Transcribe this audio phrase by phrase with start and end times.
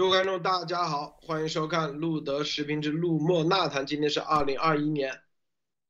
[0.00, 3.84] 各位观众，大家好，欢迎收看路德时评之路莫纳谈。
[3.84, 5.20] 今天是二零二一年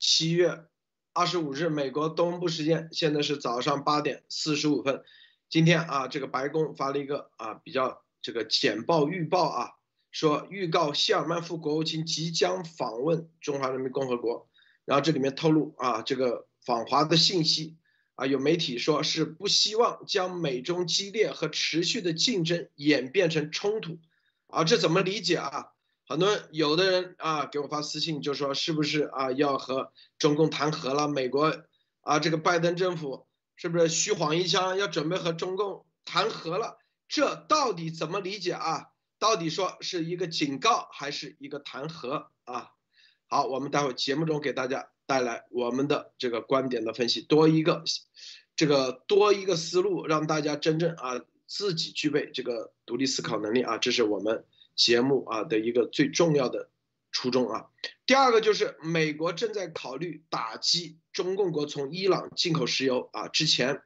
[0.01, 0.64] 七月
[1.12, 5.04] 二十五日，美国东部时间，现在是早上八点四十五分。
[5.49, 9.71] 今天啊，这个白宫发了一个啊比较这个简报预报啊，
[10.11, 14.51] 说预告谢尔曼副国务卿即将访问中华人民共和国。
[14.87, 17.77] 然后这里面透露啊，这个访华的信息。
[18.16, 23.98] 啊，有媒体说是不希望将美中激烈和持续的竞争演变成冲突，
[24.53, 25.73] 啊，这怎么理解啊？
[26.07, 31.09] 很多有的人啊给我发私信就说是不是啊要和中共谈和了？
[31.09, 31.57] 美国
[32.01, 33.27] 啊这个拜登政府
[33.57, 36.79] 是不是虚晃一枪要准备和中共谈和了？
[37.09, 38.89] 这到底怎么理解啊？
[39.19, 42.71] 到底说是一个警告还是一个谈和啊？
[43.29, 44.91] 好，我们待会节目中给大家。
[45.07, 47.83] 带来我们的这个观点的分析，多一个
[48.55, 54.45] 这个多一个思路，让大家真正啊自己具备这个独立思考能力啊，这是我们
[54.75, 56.70] 节目啊的一个最重要的
[57.12, 57.67] 初衷啊。
[58.05, 63.83] 第二个就是美国正在考虑打击中共国从伊朗进口石油啊，之前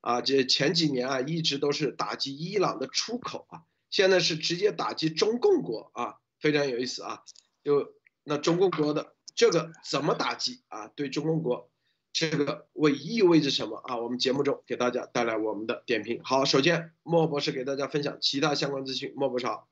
[0.00, 7.24] 啊这前几年啊一直都是打击伊朗的出口啊，现在是直接打击中共国啊，非常有意思啊，
[7.64, 9.14] 就那中共国的。
[9.34, 10.88] 这个怎么打击啊？
[10.88, 11.70] 对中共国，
[12.16, 13.98] 这个为意味着什么啊？
[13.98, 16.22] 我们节目中给大家带来我们的点评。
[16.24, 19.12] 好，首先莫博士给大家分享其他相关资讯。
[19.14, 19.68] 莫博士好。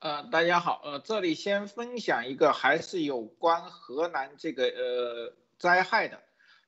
[0.00, 6.20] 呃，大家好，呃，这里先分享一个还是有关河南这个呃灾害的，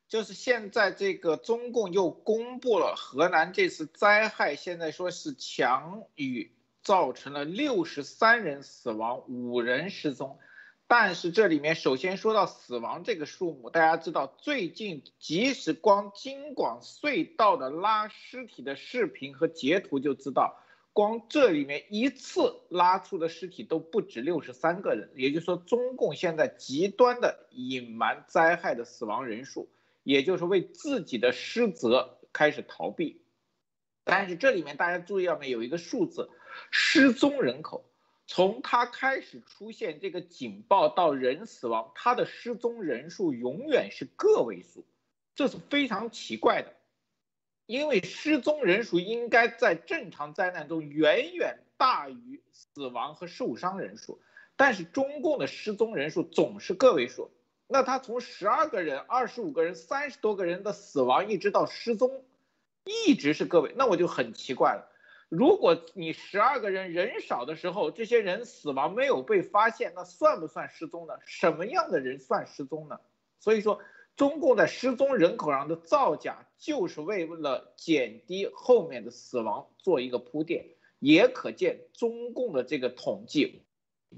[0.06, 10.39] 就是现在这个中共又公布了河南这次灾害，现在说是强雨造成了六十三人死亡，五人失踪。
[10.92, 20.58] 但是这里面首先说到死亡这个数目，大家知道最近即使光京广隧道的拉尸体的视频和截图就知道，
[20.92, 29.68] 光这里面一次拉出的尸体都不止六十三个人，也就是说中共现在极端的隐瞒灾害的死亡人数，
[30.02, 33.23] 也就是为自己的失责开始逃避。
[34.02, 36.29] 但是这里面大家注意到没有一个数字，
[36.73, 37.84] 失踪人口。
[38.33, 44.86] 从他开始出现这个警报到人死亡，他的失踪人数永远是个位数，
[45.35, 46.73] 这是非常奇怪的，
[47.67, 54.20] 因为失踪人数应该在正常灾难中远远大于死亡和受伤人数，
[54.55, 57.33] 但是中共的失踪人数总是个位数，
[57.67, 62.23] 那他从十二个人、二十五个人、三十多个人的死亡一直到失踪，
[62.85, 64.86] 一直是个位，那我就很奇怪了。
[65.30, 71.14] 如果你十二个人人少的时候，这些人死亡没有被发现，那算不算失踪呢？
[71.24, 72.98] 什么样的人算失踪呢？
[73.39, 73.80] 所以说，
[74.17, 80.67] 中共在失踪人口上的造假，就是为了减低后面的死亡做一个铺垫。
[80.98, 83.62] 也可见，中共的这个统计，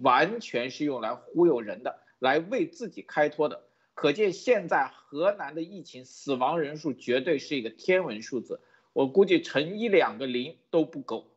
[0.00, 3.64] 完全是用来忽悠人的，来为自己开脱的。
[3.92, 8.62] 可见，现在河南的疫情死亡人数绝对是一个天文数字。
[8.92, 11.28] 我估计乘一两个零都不够。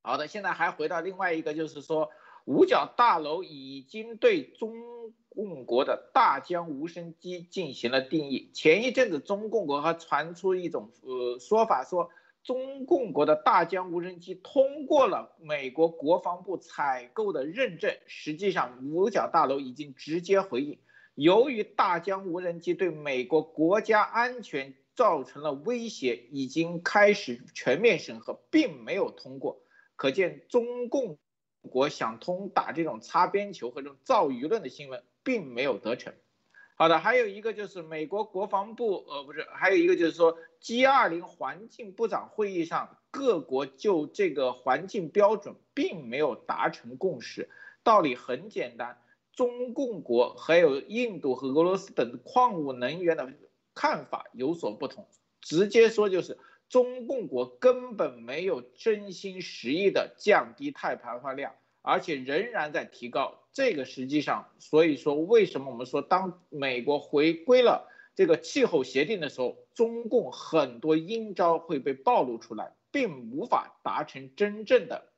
[0.00, 2.10] 好的，现在还回到另外一个，就是说
[2.44, 4.72] 五角大楼已经对中
[5.28, 8.50] 共国的大疆无人机进行了定义。
[8.54, 12.08] 前一阵子中共国还传出一种呃说法，说
[12.42, 17.94] 中共国的大疆无人机通过了美国国防部采购的认证。
[18.06, 20.78] 实际上，五角大楼已经直接回应，
[21.16, 24.74] 由于大疆无人机对美国国家安全。
[24.98, 29.62] 造成了威胁，已经开始全面审核，并没有通过。
[29.94, 31.20] 可见中共
[31.62, 36.14] 国想通打这种擦边球和这种造舆论的新闻，并没有得逞。
[36.74, 47.48] 好的，还有一个就是美国国防部，呃，不是，还有一个就是说 G20 环境部长会议上，各国就这个环境标准并没有达成共识。
[47.84, 49.00] 道理很简单，
[49.32, 53.32] 中共国还有印度和俄罗斯等矿物能源的。
[53.80, 55.06] 看法有所不同，
[55.40, 56.36] 直接说就是
[56.68, 63.38] 中共国根本没有真心实意的降低碳排放量，而且仍然在提高。
[63.52, 75.12] 这个实际上，所以说为什么我们说当美国回归了这个气候协定的时候，中共很多阴招会被暴露出来，并无法达成真正的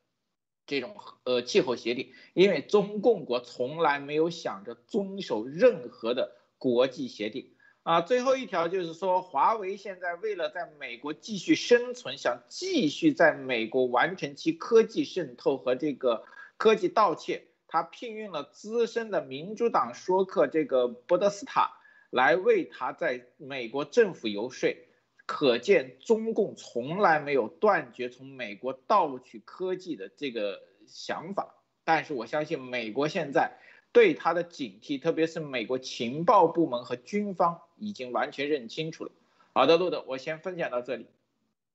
[0.67, 7.55] 这种呃气候协定，因为中共国从来没有想着遵守任何的国际协定。
[7.83, 16.23] 啊，最后一条就是说，华为现在为了在美国继续生存，想继续在美国完成其科技渗透和这个
[16.57, 21.71] 科技盗窃，他聘用了资深的民主党说客这个博德斯塔
[22.11, 24.77] 来为他在美国政府游说，
[25.25, 31.55] 可见中共从来没有断绝从美国盗取科技的这个想法。
[31.83, 33.57] 但是我相信美国现在
[33.91, 39.11] 对他的警惕，特别是美国情报部门和军方已经完全认清楚了。
[39.53, 41.07] 好的，路德，我先分享到这里。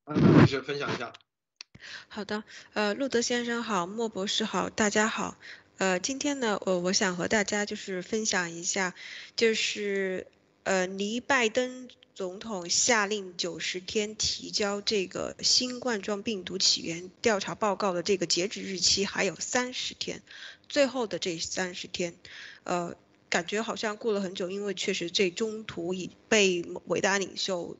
[0.04, 1.12] 嗯，女士分享一下。
[2.08, 5.36] 好的，呃，路德先生好，莫博士好，大家好。
[5.78, 8.94] 呃，今天呢，我我想和大家就是分享一下，
[9.34, 10.26] 就是
[10.62, 20.22] 呃，离拜登总统下令九十天提交这个新冠状病毒起源调查报告的这个截止日期还有三十天，
[20.68, 22.14] 最后的这三十天，
[22.64, 22.96] 呃，
[23.28, 27.76] 感觉好像过了很久，因为确实这中途已被伟大领袖。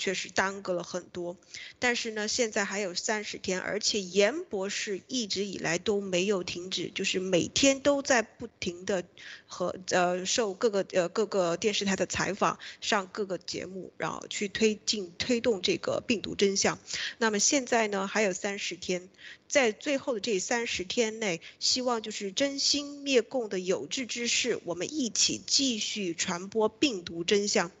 [0.00, 1.36] 确实耽搁了很多，
[1.80, 9.02] 但是呢，现在还有三十天，而且严博士一直以来都没有停止，就是每天都在不停的
[9.48, 16.78] 和呃受各个呃各个电视台的采访，上各个节目，然后去推进推动这个病毒真相。
[17.18, 19.08] 那么现在呢，还有三十天。
[19.48, 27.72] 在最后的这三十天内，希望就是真心灭共的有志之士，我们一起继续传播病毒真相。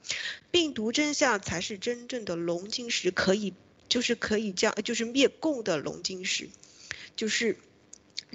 [0.50, 3.52] 病毒真相才是真正的龙晶石，可以
[3.88, 6.48] 就是可以将就是灭共的龙晶石，
[7.14, 7.58] 就是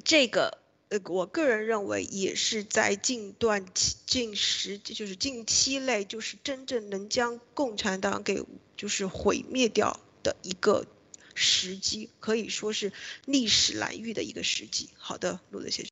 [0.03, 0.59] 这个
[0.89, 3.65] 呃，我个人认为也是在近段
[4.05, 8.43] 近时就是近期内，就是真正能将共产党给
[8.77, 10.85] 就是毁灭掉的一个。
[11.35, 12.91] 时机可以说是
[13.25, 14.89] 历史蓝玉的一个时机。
[14.97, 15.91] 好的，路德先生。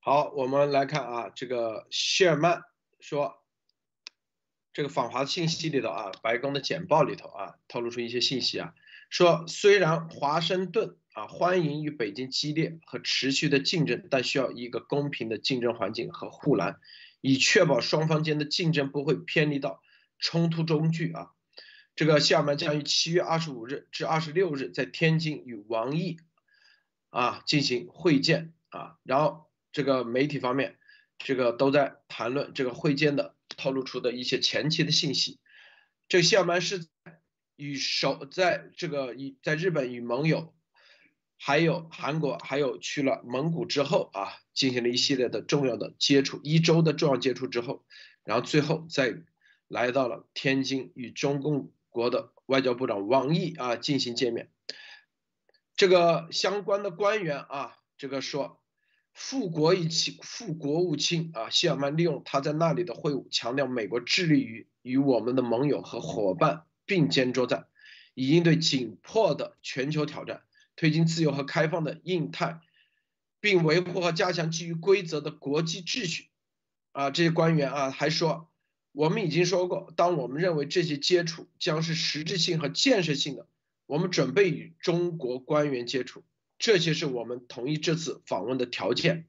[0.00, 2.62] 好，我们来看啊，这个谢尔曼
[3.00, 3.42] 说，
[4.72, 8.74] 这个访华信息里头啊，白宫的简报里头啊，透露出一些信息啊，
[9.10, 16.80] 说虽然华盛顿啊欢迎与北京激烈和持续的竞争，但需要一个公平的竞争环境和护栏，
[17.20, 19.82] 以确保双方间的竞争不会偏离到
[20.18, 21.32] 冲突中去啊。
[21.98, 26.18] 这个谢尔曼将于七月二十五日至二十六日在天津与王毅
[27.10, 30.78] 啊进行会见啊，然后这个媒体方面，
[31.18, 35.40] 这个都在谈论这个会见的透露出的一些前期的信息。
[36.06, 36.86] 这个谢尔曼是
[37.56, 40.54] 与首在这个与在日本与盟友，
[41.36, 47.84] 还有韩国，还有去了蒙古之后啊，进行了一系列的重要的接触，一周的重要接触之后，
[48.22, 49.16] 然后最后再
[49.66, 51.72] 来到了天津与中共。
[51.90, 54.50] 国的外交部长王毅啊进行见面，
[55.76, 58.60] 这个相关的官员啊，这个说，
[59.12, 67.66] 副国一卿、副国务卿啊，谢尔曼利用他在那里的会晤，强调美国致力于与我们的盟友和伙伴并肩作战，
[68.14, 70.42] 以应对紧迫的全球挑战，
[70.76, 72.60] 推进自由和开放的印太，
[73.40, 76.28] 并维护和加强基于规则的国际秩序。
[76.92, 78.50] 啊，这些官员啊还说。
[78.92, 83.46] 我们已经说过，当我们认为这些接触将是实质性和建设性的，
[83.86, 86.24] 我们准备与中国官员接触。
[86.58, 89.28] 这些是我们同意这次访问的条件。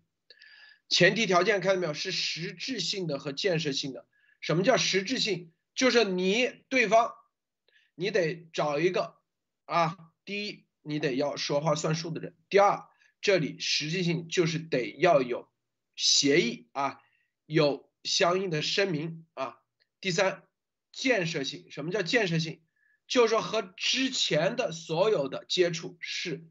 [0.88, 1.94] 前提条件看到没有？
[1.94, 4.08] 是实质性的和建设性的。
[4.42, 5.52] 什么叫实质性？
[5.76, 7.12] 就是你对方，
[7.94, 9.16] 你得找一个
[9.66, 12.86] 啊，第一，你得要说话算数的人；第二，
[13.22, 15.48] 这里实质性就是得要有
[15.96, 17.02] 协议啊，
[17.46, 17.89] 有。
[18.04, 19.60] 相应的声明啊，
[20.00, 20.44] 第三，
[20.92, 21.68] 建设性。
[21.70, 22.62] 什么叫建设性？
[23.08, 26.48] 就是说和之前的所有的接触是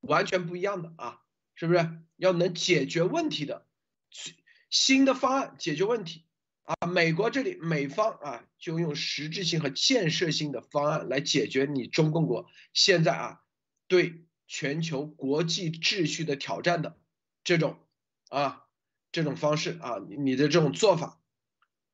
[0.00, 1.22] 完全不一样的啊，
[1.54, 2.02] 是不是？
[2.16, 3.66] 要能解决问题的
[4.70, 6.26] 新的方案解决问题
[6.62, 6.86] 啊。
[6.86, 13.40] 美国这里美方啊，就用实质性和建设性的方案来解决你中共国现在啊
[13.88, 16.98] 对全球国际秩序的挑战的
[17.42, 17.78] 这种
[18.28, 18.65] 啊。
[19.16, 21.18] 这种方式啊，你的这种做法，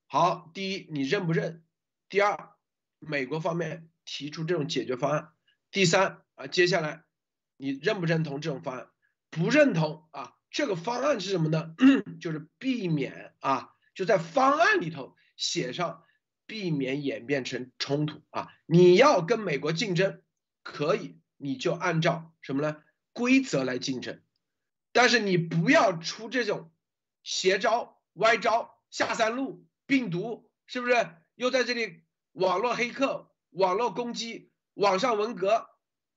[0.09, 1.63] 好，第一，你认不认？
[2.09, 2.57] 第二，
[2.99, 5.29] 美国方面提出这种解决方案。
[5.71, 7.05] 第三啊，接下来
[7.57, 8.89] 你认不认同这种方案？
[9.31, 11.77] 不认同啊，这个方案是什么呢？
[12.21, 16.03] 就是避免啊，就在方案里头写上
[16.47, 18.49] 避免演变成冲突啊。
[18.67, 20.23] 你要跟美国竞争，
[20.65, 22.83] 可以，你就按照什么呢？
[23.13, 24.21] 规则来竞争，
[24.91, 26.71] 但是你不要出这种。
[27.23, 32.03] 邪招、歪招、下三路、病毒，是不是又在这里？
[32.33, 35.69] 网络黑客、网络攻击、网上文革，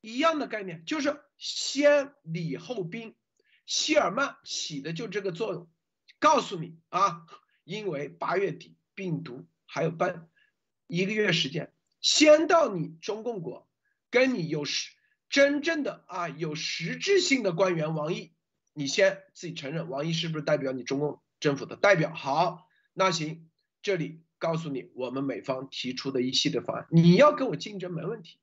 [0.01, 3.15] 一样的概念，就是先礼后兵。
[3.65, 5.67] 希尔曼起的就这个作用，
[6.19, 7.25] 告诉你啊，
[7.63, 10.29] 因为八月底病毒还有半
[10.85, 13.67] 一个月时间，先到你中共国，
[14.12, 14.91] 跟你有实
[15.29, 18.35] 真正的啊有实质性的官员王毅。
[18.77, 22.13] 你先自己承认王毅是不是代表你中共政府的代表？
[22.13, 23.50] 好，那行，
[23.82, 28.38] 这里告诉你，我们美方提出的一系列方案，你要跟我竞争没问题，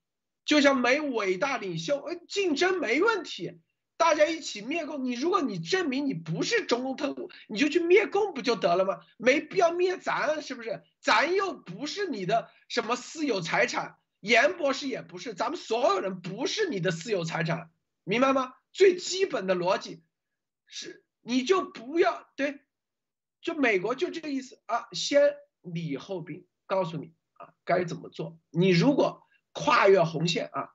[0.47, 3.61] 就像美伟大领袖，呃，竞争没问题，
[3.99, 5.05] 大家一起灭共。
[5.05, 9.01] 你如果你证明你不是中共特务，你就去灭共不就得了吗？
[9.19, 10.83] 没必要灭咱，是不是？
[10.99, 17.71] 咱又不是你的什么私有财产，严博士也不是，咱们所有人不是你的私有财产，
[18.03, 18.55] 明白吗？
[18.73, 20.03] 最基本的逻辑
[20.75, 22.63] 是，你就不要对，
[23.43, 28.39] 就美国就这个意思啊，先礼后兵，告诉你啊该怎么做。
[28.49, 30.71] 你如果跨越红线啊，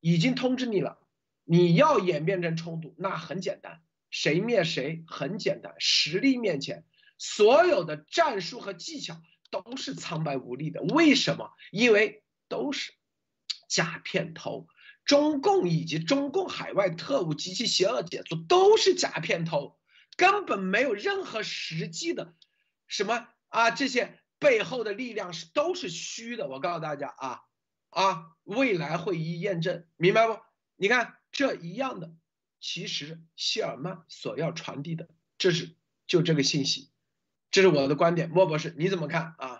[0.00, 0.98] 已经通知你了。
[1.44, 5.76] 你要演变成冲突，那很简单，谁灭谁很简单。
[5.78, 6.84] 实力面前，
[7.16, 9.22] 所有的战术和技巧
[9.52, 10.82] 都是苍白无力的。
[10.82, 11.52] 为什么？
[11.70, 12.92] 因为都是
[13.68, 14.66] 假片头，
[15.06, 19.78] 中共以及中共海外特务及其邪恶杰作都是假片头，
[20.16, 22.34] 根本没有任何实际的
[22.86, 26.46] 什么啊，这些背后的力量是都是虚的。
[26.48, 27.40] 我告诉大家啊
[27.88, 30.38] 啊，未来会一一验证，明白不？
[30.76, 31.14] 你看。
[31.32, 32.14] 这一样的，
[32.60, 36.90] 其实谢尔曼所要传递的，这是就这个信息，
[37.50, 38.30] 这是我的观点。
[38.30, 39.55] 莫博士，你怎么看啊？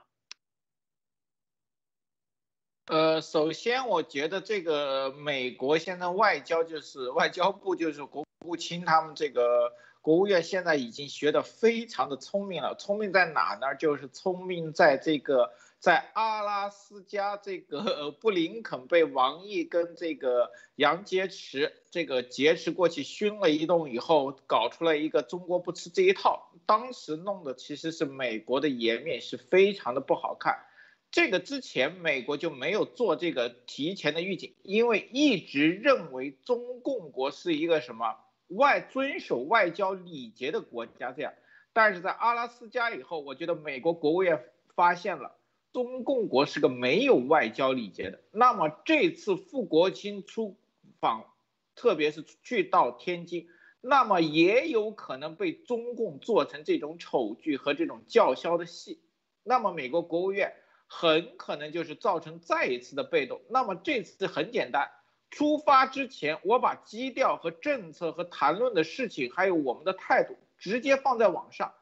[2.86, 13.74] 呃，首先我觉得这个美国现在外交就是外交部就是国务卿他们这个国务院现在已经学的非常的聪明了，聪明在哪呢？
[13.74, 15.52] 就是聪明在这个。
[15.78, 26.50] 在阿拉斯加，这个 布林肯被王毅跟这个杨洁篪这个劫持过去熏了一顿以后，搞出来一个中国不吃这一套。
[26.64, 30.64] 当时弄的其实是美国的颜面是非常的不好看。
[31.10, 38.16] 这个之前美国就没有做这个提前的预警，因为一直认为中共国是一个什么
[38.48, 41.32] 外遵守外交礼节的国家这样。
[41.72, 44.44] 但是在阿拉斯加以后，我觉得美国国务院
[44.74, 45.36] 发现了。
[45.72, 50.56] 中共国是个没有外交礼节的，那么这次傅国卿出
[51.00, 51.26] 访，
[51.74, 53.46] 特别是去到天津，
[53.82, 59.02] 那么也有可能被中共做成这种丑剧和这种叫嚣的戏，
[59.42, 60.54] 那么美国国务院
[60.86, 63.40] 很可能就是造成再一次的被动。
[63.50, 64.90] 那么这次很简单，
[65.30, 71.74] 出发之前我把基调和政策和谈论的事情，还有我们的态度直接放在网上。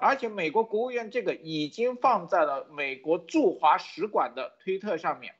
[0.00, 5.34] 而且美国国务院这个已经放在了美国驻华使馆的推特上面，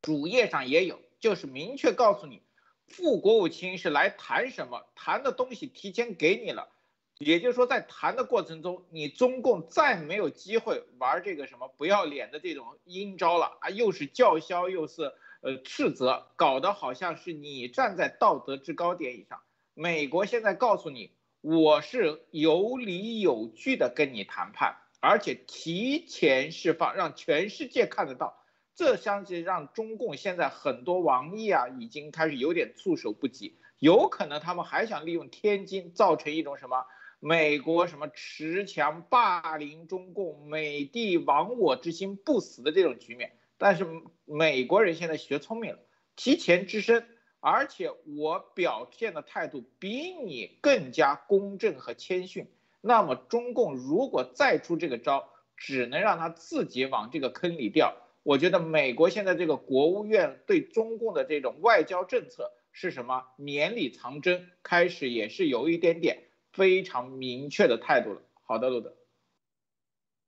[0.00, 2.42] 主页上也有，就是明确告诉你，
[2.86, 6.70] 副国务卿是来谈什么，谈的东西提前给你了，
[7.18, 19.40] 也就是说在谈的过程中，你中共再没有机会玩这个什么不要脸的这种阴招了啊，又是叫嚣又是呃斥责，搞得好像是你站在道德制高点以上。
[19.74, 21.12] 美国现在告诉你。
[21.40, 28.44] 我是有理有据的跟你谈判，而且提前释放，让全世界看得到。
[28.74, 33.56] 这相信让中共现在很多王毅啊，已经开始有点措手不及。
[33.78, 36.84] 有可能他们还想利用天津造成一种什么
[37.20, 43.32] 美国什么持强霸凌中共、美帝亡我之心不死的这种局面。
[43.56, 43.86] 但是
[44.24, 45.78] 美国人现在学聪明了，
[46.16, 47.04] 提前支声。
[47.40, 52.48] 而且我表现的态度比你更加公正和谦逊，
[52.80, 57.96] 那么中共如果再出这个招，只能让他自己往这个坑里掉。
[58.24, 63.24] 我觉得美国现在这个国务院对中共的这种外交政策是什么？
[63.36, 66.24] 绵里藏针，开始也是有一点点
[66.58, 68.20] 非常明确的态度了。
[68.42, 68.94] 好的，路德。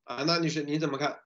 [0.04, 1.20] 啊，那女士你怎么看？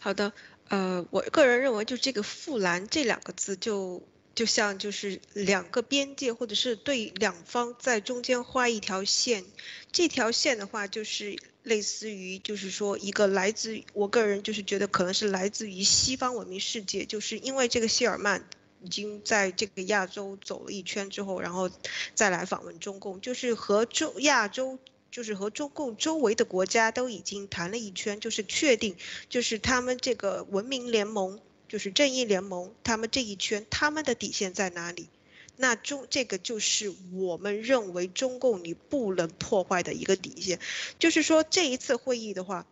[0.00, 0.32] 好的，
[0.68, 4.02] 呃，我个人认为就这个“富兰”这两个字就。
[4.34, 9.44] 就像就是两个边界，或者是对两方在中间画一条线，
[9.92, 18.44] 这条线的话就是类似于就是说一个来自我个人就是觉得可能是来自于西方文明世界，就是因为这个谢尔曼
[18.84, 21.70] 已经在这个亚洲走了一圈之后，然后
[22.14, 24.78] 再来访问中共，就是和中亚洲
[25.10, 28.96] 就是和中共周围的国家都已经谈了一圈，就是确定
[29.28, 31.40] 就是他们这个文明联盟。
[31.66, 35.08] 就是正义联盟，他们这一圈，他们的底线在哪里？
[35.56, 40.60] 那中这个就是我们认为中共你不能破坏的一个底线。
[41.00, 42.66] 就是说这一次会议的话，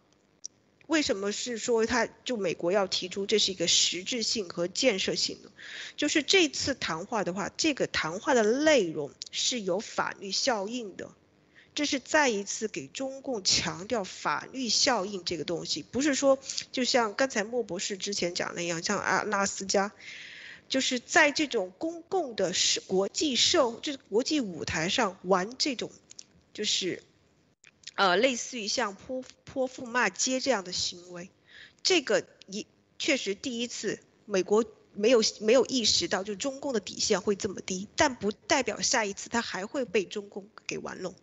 [0.93, 5.51] 为什么是说他就美国要提出这是一个实质性和建设性的？
[5.97, 11.11] 就是这次谈话的话，这个谈话的内容是有法律效应的。
[11.75, 16.39] 这是再一次给中共强调法律效应这个东西，不是说
[16.73, 19.93] 就像刚才莫博士之前讲那样，像阿拉斯加，
[20.69, 25.91] 就是在这种公共的社国际社就是国际舞台上玩这种，
[26.53, 27.03] 就是，
[27.95, 31.31] 呃，类似于像泼泼妇骂街这样的行为，
[31.83, 32.67] 这个一
[32.99, 41.15] 确实第一次美国没有没有意识到，就中共的底线会这么低，但不代表下一次他还会被中共给玩弄。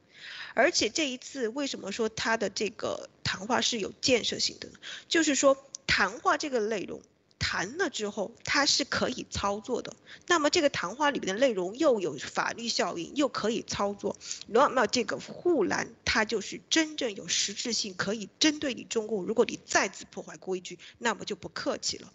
[0.53, 4.77] 而且这一次为什么说他的这个谈话是有建设性的呢？
[5.07, 5.57] 就是说
[5.88, 7.01] 谈话这个内容
[7.39, 9.96] 谈了之后，它是可以操作的。
[10.27, 14.17] 那么这个谈话里面的内容又有法律效应，又可以操作，
[14.48, 19.24] 那么这个护栏它就是真正有实质性，可以针对你中共。
[19.24, 22.12] 如果你再次破坏规矩，那么就不客气了。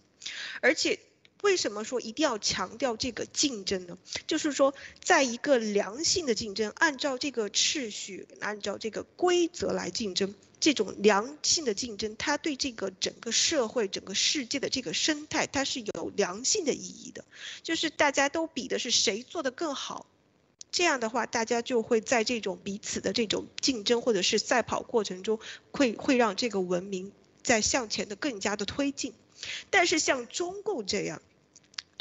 [0.61, 0.99] 而且。
[1.45, 3.99] 为什么说一定要强调这个竞争呢？
[4.25, 4.73] 就是说，
[5.03, 17.23] 在一个良性的竞争，按照这个秩序，按照这个规则来竞争，这种良性的竞争，它对这个整个社会、整个世界的这个生态，它是有良性的意义的。
[17.61, 20.07] 就是大家都比的是谁做的更好，
[20.71, 25.39] 这样的话，大家就会在这种彼此的这种竞争或者是赛跑过程中，
[25.71, 27.11] 会会让这个文明
[27.43, 29.13] 在向前的更加的推进。
[29.69, 31.21] 但是像中共这样。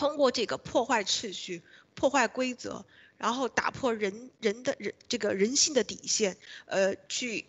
[0.04, 1.62] 通过这个破坏秩序、
[1.94, 2.84] 破坏规则，
[3.16, 7.46] 然后打破人人的人这个人性的底线，呃，去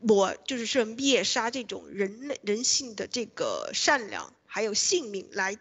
[0.00, 5.58] 抹就是说灭杀这种人类人性的这个善良还有性命，来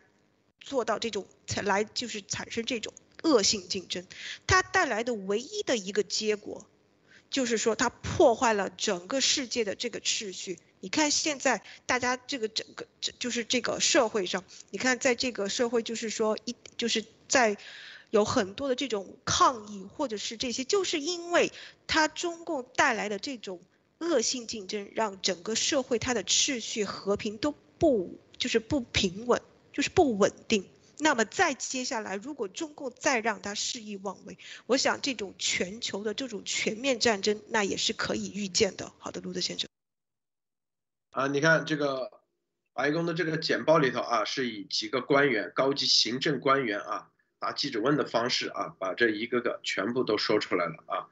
[0.61, 2.93] 做到这种才来就是产生这种
[3.23, 4.07] 恶性竞争，
[4.47, 6.65] 它带来的唯一的一个结果，
[7.29, 10.57] 就是说它破坏了整个世界的这个秩序。
[10.81, 17.57] 你看现在大家这个整个这就是这个社会上，你看在这个社会就是说一就是在
[18.09, 21.51] 有很多的这种抗议或者是这些，就是因为
[21.87, 23.59] 它中共带来的这种
[23.99, 29.41] 恶性竞争，让整个社会它的秩序和平都不就是不平稳，
[29.73, 30.65] 就是不稳定。
[31.01, 38.91] 那么再接下来，如果中共再让他肆意妄为，我想这种全球的这种全面战争，那也是可以预见的。
[38.97, 39.68] 好的，卢德先生。
[41.19, 42.21] 啊，你看这个
[42.71, 51.09] 白宫的这个简报里头啊，是以几个官员、高级行政官员啊答记者问的方式啊，把这一个个全部都说出来了啊。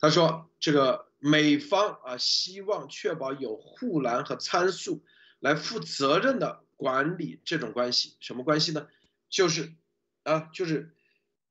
[0.00, 5.02] 他说，这个美方啊，希望确保有护栏和参数
[5.38, 8.86] 来负责任的管理这种关系，什么关系呢？
[9.30, 9.72] 就是
[10.24, 10.94] 啊，就是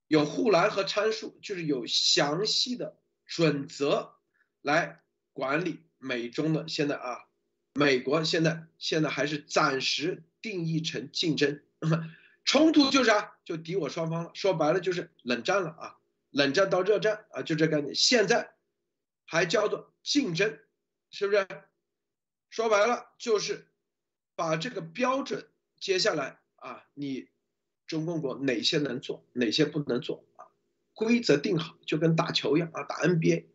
[0.07, 4.13] 有护栏和参数，就是有详细的准则
[4.61, 5.01] 来
[5.33, 7.23] 管理美中的现在啊。
[7.77, 11.61] 美国现在现在还是暂时定义成竞争，
[12.43, 14.31] 冲突就是啊，就敌我双方了。
[14.33, 15.97] 说白了就是冷战了啊，
[16.31, 17.93] 冷战到热战啊，就这概念。
[17.93, 18.55] 现在
[19.25, 20.57] 还叫做竞争，
[21.11, 21.47] 是不是？
[22.49, 23.67] 说白了就是
[24.35, 25.45] 把这个标准，
[25.79, 27.27] 接下来啊，你
[27.85, 30.49] 中共国哪些能做，哪些不能做啊？
[30.95, 33.45] 规则定好，就跟打球一样啊，打 NBA，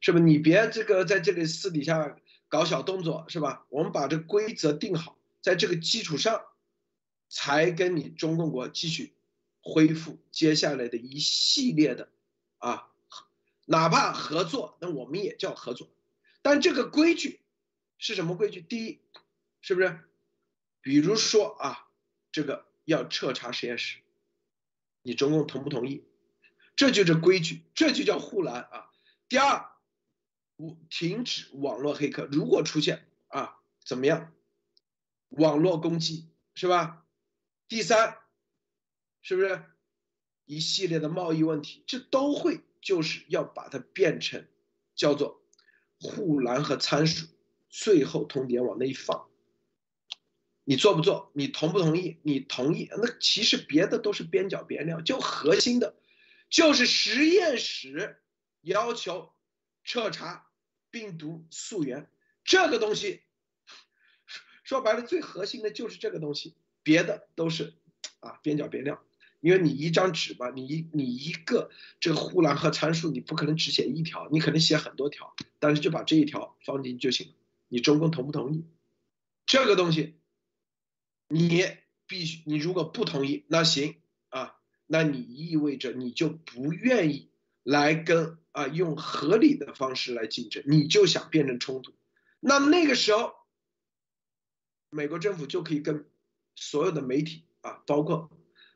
[0.00, 0.24] 是不是？
[0.24, 2.18] 你别这个在这里私底下。
[2.50, 3.64] 搞小动作是吧？
[3.68, 6.46] 我们把这规则定好，在这个基础上，
[7.28, 9.14] 才跟你中共国继续
[9.62, 12.08] 恢复接下来的一系列的
[12.58, 12.88] 啊，
[13.66, 15.88] 哪怕合作，那我们也叫合作。
[16.42, 17.40] 但这个规矩
[17.98, 18.60] 是什么规矩？
[18.60, 18.98] 第一，
[19.60, 20.00] 是不是？
[20.80, 21.86] 比如说啊，
[22.32, 23.98] 这个要彻查实验室，
[25.02, 26.02] 你中共同不同意？
[26.74, 28.90] 这就是规矩，这就叫护栏啊。
[29.28, 29.69] 第二。
[30.88, 34.32] 停止网络黑客，如果出现啊，怎么样？
[35.28, 37.06] 网络攻击是吧？
[37.68, 38.18] 第三，
[39.22, 39.64] 是不是
[40.44, 41.84] 一系列的贸易问题？
[41.86, 44.46] 这都会就是要把它变成
[44.94, 45.42] 叫做
[46.00, 47.26] 护栏和参数，
[47.68, 49.28] 最后通牒往那一放。
[50.64, 51.30] 你做不做？
[51.34, 52.18] 你同不同意？
[52.22, 52.88] 你同意？
[52.90, 55.96] 那其实别的都是边角边料，就核心的，
[56.48, 58.22] 就是实验室
[58.62, 59.32] 要求
[59.84, 60.49] 彻查。
[60.90, 62.10] 病毒溯源
[62.44, 63.22] 这个东西，
[64.64, 67.74] 说白了，最核心的就是这个东西，别的都是
[68.20, 69.02] 啊边角边料。
[69.40, 77.34] 因为你一张纸吧，你一你一个这个护栏和参数，你不可能只写一条，你可能写很多条，但是就把这一条放进就行了。
[77.68, 78.66] 你中共同不同意？
[79.46, 80.16] 这个东西，
[81.28, 81.64] 你
[82.06, 83.96] 必须，你如果不同意，那行
[84.28, 87.30] 啊，那你意味着你就不愿意
[87.62, 88.39] 来跟。
[88.52, 91.92] 啊，用合理的方式来竞争，你就想变成冲突，
[92.40, 93.34] 那那个时候，
[94.90, 96.08] 美国政府就可以跟
[96.56, 98.30] 所有的媒体啊，包括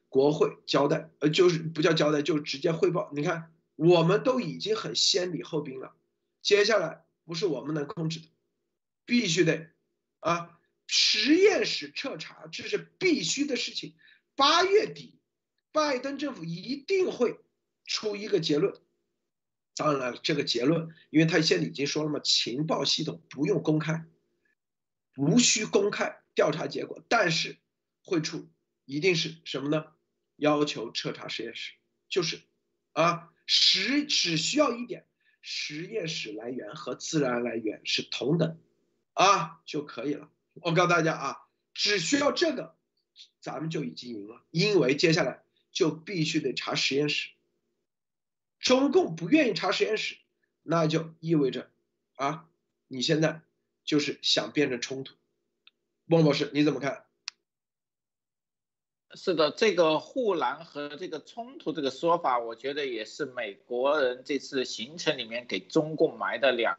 [0.09, 3.11] 国会交代，呃，就是不叫交代，就直接汇报。
[3.15, 5.97] 你看，我们都已经很先礼后兵了，
[6.41, 8.27] 接下来不是我们能控制的，
[9.05, 9.71] 必须得
[10.21, 13.97] 啊，实验室彻查，这是必须的事情。
[14.37, 15.19] 八月底，
[15.73, 17.41] 拜登政府一定会
[17.85, 18.81] 出一个结论。
[19.77, 24.05] 当然了，这个结论，因为他现在已经说了嘛，情报系统不用公开，
[25.17, 27.59] 无需公开调查结果，但是
[28.03, 28.49] 会出
[28.85, 29.87] 一定是什么呢？
[30.37, 31.73] 要求彻查实验室，
[32.09, 32.43] 就是
[32.93, 35.07] 啊，实只需要一点，
[35.43, 38.59] 实验室来源和自然来源是同等
[39.13, 40.31] 啊就可以了。
[40.55, 41.37] 我告诉大家啊，
[41.73, 42.77] 只需要这个，
[43.41, 47.31] 咱们就已经赢了，因为接下来就必须得查实验室。
[48.65, 50.17] 中共不愿意查实验室，
[50.63, 51.71] 那就意味着
[52.17, 52.49] 啊，
[52.89, 53.43] 你现在
[53.85, 55.15] 就是想变成冲突。
[56.07, 57.05] 孟博士，你怎么看？
[59.15, 66.79] 是的，这个护栏和这个冲突这个说法，我觉得也是美国人这次行程里面给中共埋的两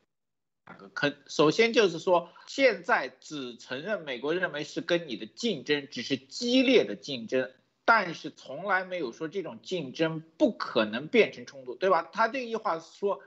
[0.65, 1.15] 两个坑。
[1.27, 7.51] 首先就是说，现在只承认美国认为是跟你的竞争，只是激烈的竞争，
[7.85, 12.09] 但是从来没有说这种竞争不可能变成冲突，对吧？
[12.11, 13.21] 他这句话说，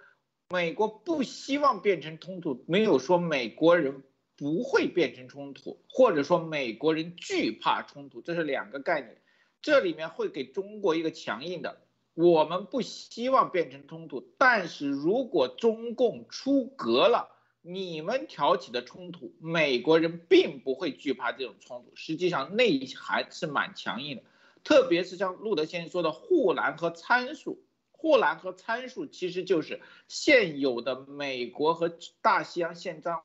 [0.50, 4.02] 美国不希望变成冲突，没有说美国人。
[4.40, 9.20] 不会变成冲突，或者说美国人惧怕冲突，这是两个概念。
[9.60, 11.80] 这里面会给中国一个强硬的，
[12.14, 24.22] 我们不希望变成冲突，但是如果中共出格了，你们挑起的冲突，美国人并不会惧怕这种冲突，实际上内涵是蛮强硬的。
[24.68, 33.22] 特别是像路德先生说的护栏和参数，护栏和参数其实就是现有的美国和大西洋宪章。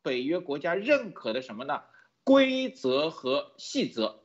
[0.00, 1.82] 北约国家认可的什么呢？
[2.22, 4.20] 规则和细则，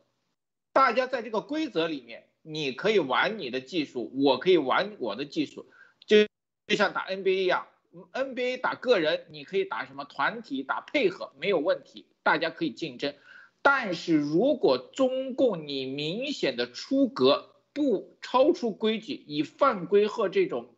[0.71, 5.65] 大家在这个规则里面，你可以玩你的技术，我可以玩我的技术，
[6.05, 6.27] 就
[6.67, 7.65] 就像打 NBA 一样
[8.13, 13.15] ，NBA 打个人，你可以打什么团体打配合没有问题，大家可以竞争。
[13.61, 20.75] 但是如果中共你明显的出格，不超出规矩，以犯规和这种，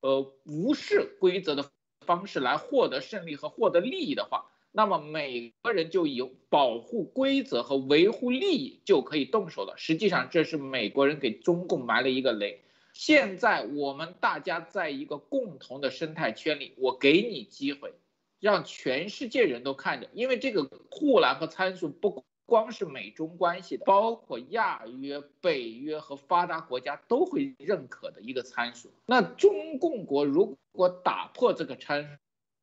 [0.00, 1.70] 呃无视规则的。
[2.06, 9.74] 方式来获得胜利和获得利益的话，那么每个人就以保护规则和维护利益就可以动手了。
[9.76, 12.64] 实际上，这是美国人给中共埋了一个雷。
[12.94, 17.92] 现在我们大家在一个共同的生态圈里，我给你机会，
[18.40, 28.90] 让全世界人都看着，因为这个护栏和参数不光是美中关系的，包括亚约、北约和发达国家都会认可的一个参数。
[29.06, 32.18] 那中共国如果打破这个参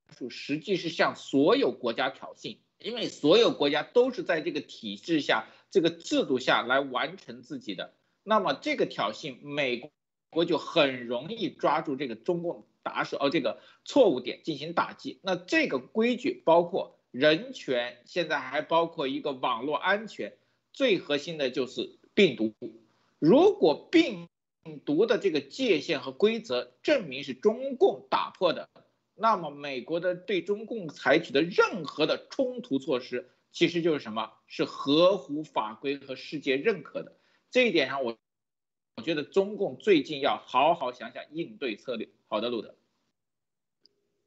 [0.10, 7.94] 数，实际是向所有国家挑衅，因为所有国家都是在这个体制下、这个制度下来完成自己的。
[8.24, 9.90] 那么这个挑衅，美
[10.32, 15.20] 国就很容易抓住这个中共打手哦这个错误点进行打击。
[15.24, 16.96] 那这个规矩包括。
[17.12, 20.38] 人权现在还包括一个网络安全，
[20.72, 22.54] 最核心的就是病毒。
[23.18, 24.28] 如果病
[24.86, 28.70] 毒的这个界限和规则证明是中共打破的，
[29.16, 34.34] 那么美国的对中共采取的任何的冲突措施，其实就是什么？
[34.46, 37.16] 是合乎法规和世界认可的。
[37.50, 38.16] 这一点上，我
[38.98, 42.10] 我觉得中共最近要好好想想应对策略。
[42.28, 42.76] 好的，路德。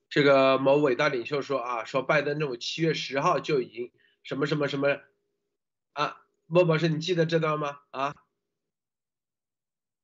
[0.08, 5.00] 这个某伟大领袖说啊，说拜登政府七月十号就已经什么什么什么
[5.92, 7.80] 啊，莫博士，你记得这段吗？
[7.90, 8.14] 啊，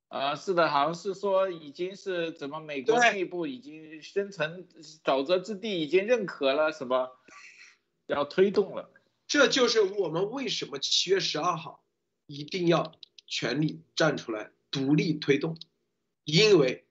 [0.09, 4.67] 啊，是的，好像是说已经是怎么美国内部已经生成
[5.05, 7.17] 沼泽之地，已经认可了什么，
[8.07, 8.91] 要推动了。
[9.29, 11.85] 这就是我们为什么七月十二号
[12.27, 12.93] 一定要
[13.27, 15.59] 全力站出来，独立推动，
[16.25, 16.83] 因为。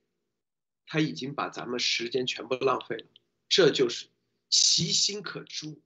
[0.87, 3.07] 他已经把咱们时间全部浪费了，
[3.49, 4.07] 这就是
[4.49, 5.81] 其心可诛，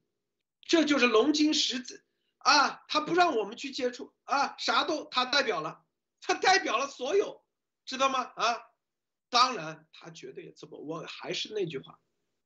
[0.59, 2.03] 这就是龙金石子。
[2.39, 2.83] 啊！
[2.89, 4.13] 他不让我们去接触。
[4.25, 5.85] 啊，啥都他代表了，
[6.19, 7.41] 他代表了所有，
[7.85, 8.19] 知道吗？
[8.35, 8.57] 啊，
[9.29, 11.97] 当然他绝对也这么，我还是那句话，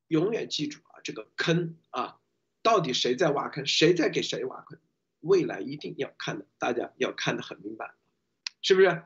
[0.08, 1.80] 永远记住啊，这个坑。
[1.89, 2.22] 啊，
[2.62, 4.80] 到底谁在挖坑，谁在给谁挖坑，
[5.22, 7.96] 未来一定要看的，大家要看得很明白，
[8.62, 9.04] 是不是？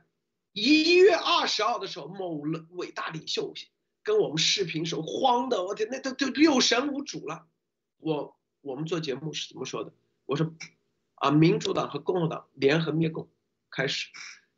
[0.59, 2.41] 一月二十号的时候，某
[2.71, 3.53] 伟大领袖
[4.01, 7.45] 跟我们视频时候慌的，我天，那都都六神无主了。
[7.97, 9.93] 我我们做节目是怎么说的？
[10.25, 10.51] 我说
[11.13, 13.29] 啊，民主党和共和党联合灭共，
[13.69, 14.07] 开始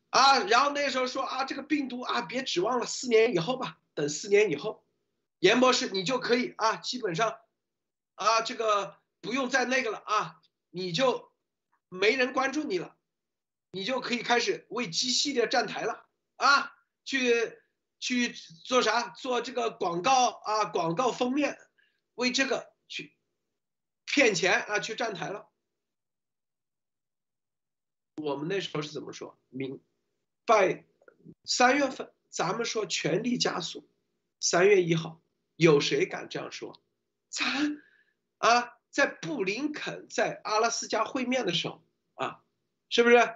[0.09, 4.85] 啊，然后那时候说啊，这个病毒啊，别指望了，四年以后吧，等四年以后，
[5.39, 7.39] 严博士你就可以啊，基本上
[8.15, 11.29] 啊，这个不用再那个了啊，你就
[11.89, 12.95] 没人关注你了。
[13.71, 16.05] 你就可以开始为 G 系列站台了
[16.37, 16.75] 啊！
[17.05, 17.59] 去
[17.99, 19.09] 去做啥？
[19.09, 21.59] 做这个广告啊，广告封面，
[22.15, 23.15] 为这个去
[24.05, 25.49] 骗钱啊，去站台了。
[28.15, 29.39] 我们那时候是怎么说？
[29.49, 29.83] 明
[30.45, 30.85] 拜
[31.43, 33.87] 三月份，咱们说全力加速。
[34.39, 35.21] 三月一号，
[35.55, 36.81] 有谁敢这样说？
[37.29, 37.83] 咱
[38.39, 41.83] 啊，在布林肯在阿拉斯加会面的时候
[42.15, 42.43] 啊。
[42.91, 43.35] 是不是？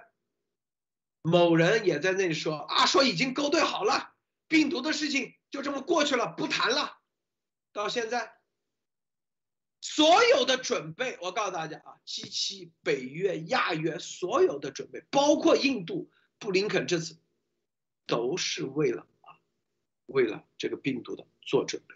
[1.26, 4.12] 某人也在那里说啊，说已经勾兑好了，
[4.46, 6.98] 病毒的事情就这么过去了，不谈了。
[7.72, 8.34] 到现在，
[9.80, 17.16] 所有的准备，我告诉大家啊，G 七、北约、亚约所有的准备，包括印度布林肯这次，
[18.06, 19.40] 都是为了啊，
[20.04, 21.94] 为了这个病毒的做准备。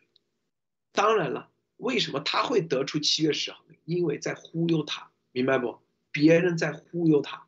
[0.93, 3.63] 当然了，为什么他会得出七月十号？
[3.85, 5.79] 因为在忽悠他，明白不？
[6.11, 7.47] 别人在忽悠他，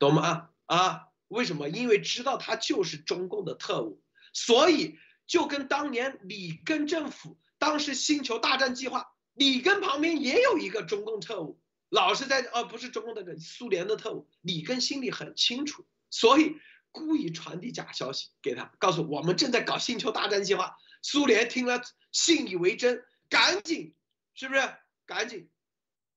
[0.00, 0.50] 懂吗？
[0.66, 1.06] 啊？
[1.30, 1.68] 为什么？
[1.68, 16.56] 因为知道他就是中共的特务，所以就跟当年里根政府当时星球大战计划，里根旁边也有一个中共特务，老是在呃不是中共的苏联的特务，里根心里很清楚，所以
[16.90, 20.76] 故意传递假消息给他，告诉我们正在搞星球大战计划。
[21.00, 23.94] 苏联听了信以为真，赶紧，
[24.34, 24.60] 是不是？
[25.06, 25.48] 赶紧，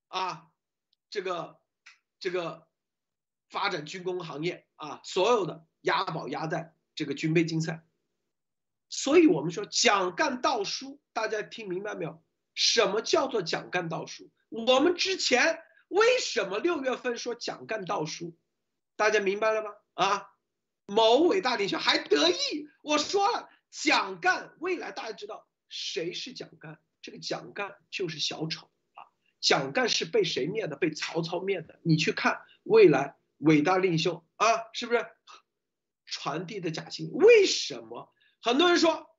[0.08, 0.48] 啊，
[1.08, 1.60] 这个，
[2.18, 2.66] 这个。
[3.50, 7.86] 发展军工行业啊，所有的押宝押在这个军备竞赛，
[8.90, 12.22] 所以我们说蒋干盗书，大家听明白没有？
[12.54, 14.30] 什么叫做蒋干盗书？
[14.50, 18.36] 我们之前为什么六月份说蒋干盗书？
[18.94, 19.70] 大家明白了吗？
[19.94, 20.30] 啊，
[20.84, 26.78] 某伟大领袖还得意，我说了，蒋干未来大家知道谁是蒋干？
[27.00, 29.08] 这个蒋干就是小丑啊，
[29.40, 30.76] 蒋干是被谁灭的？
[30.76, 31.80] 被曹操灭的。
[31.82, 33.16] 你去看未来。
[33.38, 35.06] 伟大领袖啊，是不是
[36.04, 37.10] 传递的假信？
[37.12, 39.10] 为什么很多人说？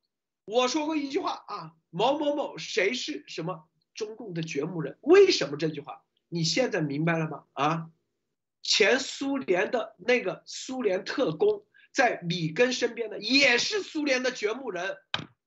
[0.46, 5.00] 我说过一句话啊，某某某谁是什么中共的掘墓人？
[5.02, 6.06] 为什么这句话？
[6.28, 7.46] 你现在明白了吗？
[7.54, 7.90] 啊，
[8.62, 14.98] 前苏联的那个苏联特工在里根身边的也是苏联的掘墓人，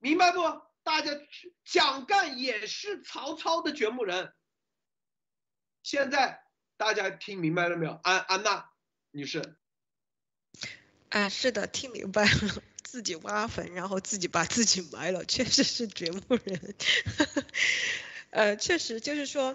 [0.00, 0.40] 明白不？
[0.82, 1.12] 大家
[1.64, 4.34] 蒋干也是曹操的掘墓人，
[5.82, 6.42] 现在。
[6.78, 7.92] 大家听明白了没有？
[8.04, 8.70] 安安娜
[9.10, 9.58] 女士，
[11.10, 12.62] 啊，是的，听明白了。
[12.82, 16.74] 自己挖坟，然后自己把自己埋了，确实是掘墓人。
[18.30, 19.54] 呃，确实就是说，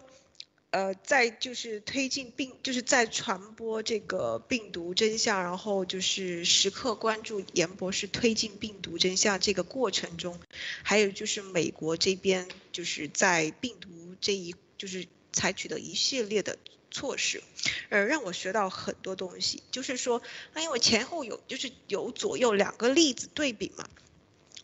[0.69, 10.39] 呃，在就是推进病，就是在传播这个病毒真相，然后就是时刻关注严博士推进病毒真相这个过程中，
[10.84, 13.89] 还有就是美国这边就是在病毒
[14.21, 16.60] 这一就是采取的一系列的。
[16.93, 17.43] 措施，
[17.89, 19.63] 呃，让我学到很多东西。
[19.71, 20.21] 就是说，
[20.56, 23.89] 因为前后有，就是有左右两个例子对比嘛。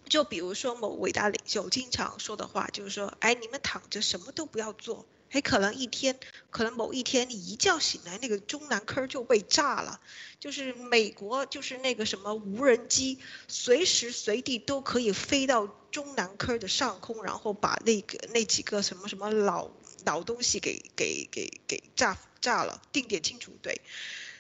[0.08, 5.06] 就比如说某伟大领袖经常说的话，就是说，哎，你们躺着什么都不要做。
[5.32, 10.00] 哎，可能一天，可能某一天你一觉醒来，那个中南坑就被炸了。
[10.40, 19.70] 就是美国，就是那个什么无人机，随时随地都可以飞到中南坑的上空，然后把那个那几个什么什么老。
[20.06, 23.82] 老东西给给给给炸炸了，定点清除对。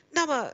[0.10, 0.54] 那么，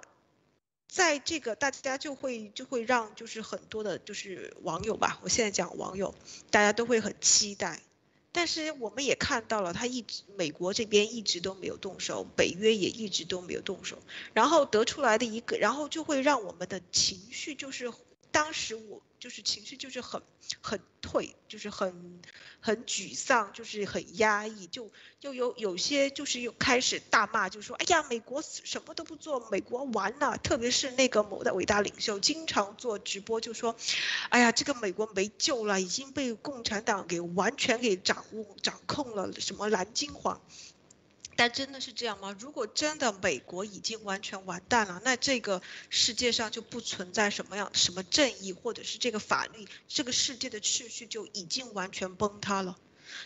[0.88, 6.14] 在这个大家就会就会让就是很多的就是网友吧，我现在讲网友，
[6.52, 7.82] 大家都会很期待。
[8.32, 13.98] 但是我们也看到了，他一直美国这边一直都没有动手，北约也一直都没有动手，
[14.34, 17.92] 然后得出来的一个，然后就会让我们的情绪就是。
[18.32, 20.22] 当时我就是情绪就是很
[20.62, 22.22] 很退，就是很
[22.60, 30.38] 很沮丧，就是很压抑，就又有有些就是又开始大骂，就说哎呀，美国什么都不做，美国完了。
[30.38, 33.76] 特别是那个某的伟大领袖，经常做直播，就说，
[34.30, 40.40] 哎呀，这个美国没救了，已经被共产党给完全给掌握掌控了，什么蓝金黄。
[41.36, 42.36] 但真的是这样吗？
[42.40, 52.78] 如果真的美国已经完全完蛋了，那这个世界上就不存在什么样什么正义，或者是这个法律，这个世界的秩序就已经完全崩塌了。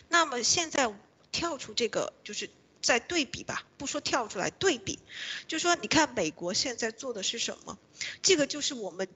[0.08, 0.92] 那么现在
[1.30, 2.50] 跳出这个，就是
[2.82, 4.98] 在对比吧，不说跳出来对比，
[5.46, 7.78] 就说你看美国现在做的是什么？
[8.22, 9.06] 这个就是我们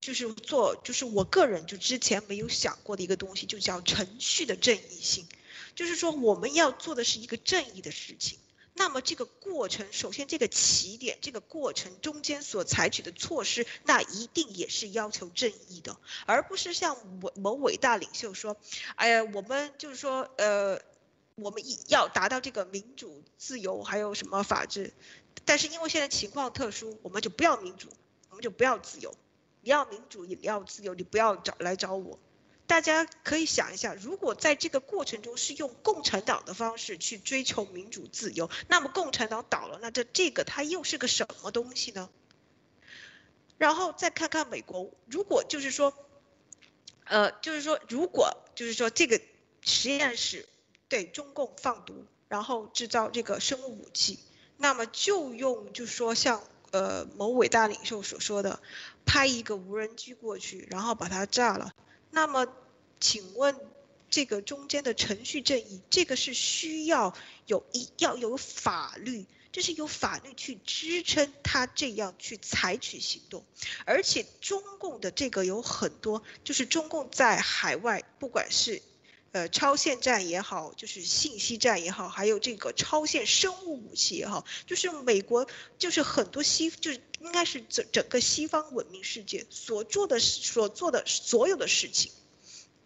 [0.00, 5.26] 就是做，就是我个人就之前没有想过的一个东西，就叫程序的正义性。
[5.76, 8.40] 就是说，我们要做的是一个正义的事情。
[8.78, 18.56] 那么这个过程，首先这个起点，这个过程中间所采取的措施，那一定也是要求正义的，而不是像某某伟大领袖说
[18.96, 20.78] ：“哎呀，我们就是说，呃，
[21.36, 24.92] 我们要达到这个民主、自由，还有什么法治。
[25.46, 27.88] 但是因为现在情况特殊，我们就不要民主，
[28.28, 29.14] 我们就不要自由。
[29.62, 32.18] 你要民主，也要自由，你不要找来找我。”
[32.66, 42.10] 大家可以想一下，如果在这个过程中是用共产党的方式去追求民主自由，那么共产党倒了，那这这个它又是个什么东西呢？
[43.56, 45.94] 然后再看看美国，如果就是说，
[47.04, 49.20] 呃，就是说，如果就是说这个
[49.62, 50.46] 实验室
[50.88, 54.18] 对中共放毒，然后制造这个生物武器，
[54.56, 58.60] 那么就用就是说像呃某伟大领袖所说的，
[59.06, 61.72] 派一个无人机过去，然后把它炸了。
[62.16, 62.46] 那么，
[62.98, 63.54] 请问
[64.08, 73.44] 这个中间的程序正义，这个是需要有一要有法律，这是有法律去支撑他这样去采取行动。
[73.84, 78.80] 而且中共的这个有很多，就是中共在海外，不管是。
[79.36, 85.46] 呃，超限战也好，就是信息战也好，还有这个超限生物武器也好，就是美国，
[85.76, 92.12] 就是很多西，就是应该是整整个西方文明世界所做的所做的所有的事情。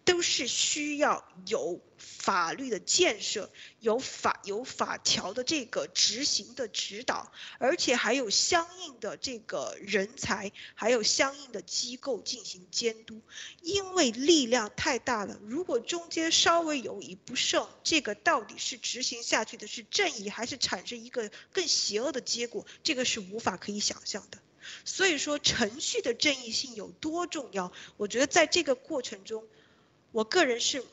[0.03, 13.21] 都是需要有法律的建设，有法有法条的这个执行的指导，而且还有相应的这个人才，还有相应的机构进行监督。
[13.61, 24.39] 因为力量太大了，如果中间稍微有一不慎，这个到底是执行下去的是正义，还是产生一个更邪恶的结果，这个是无法可以想象的。
[24.85, 27.71] 所以说，程序的正义性有多重要？
[27.97, 29.45] 我觉得在这个过程中。
[30.11, 30.83] 我个人是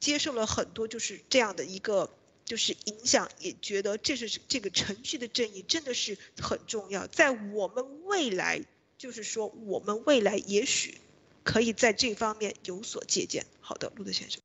[0.00, 2.10] 接受了很多就是这样的一个
[2.44, 8.64] 就是影响，也觉得这是这个程序的正义真的是很重要，在我们未来
[8.96, 10.98] 就是说我们未来也许
[11.44, 13.46] 可以在这方面有所借鉴。
[13.60, 14.40] 好的，路德先生，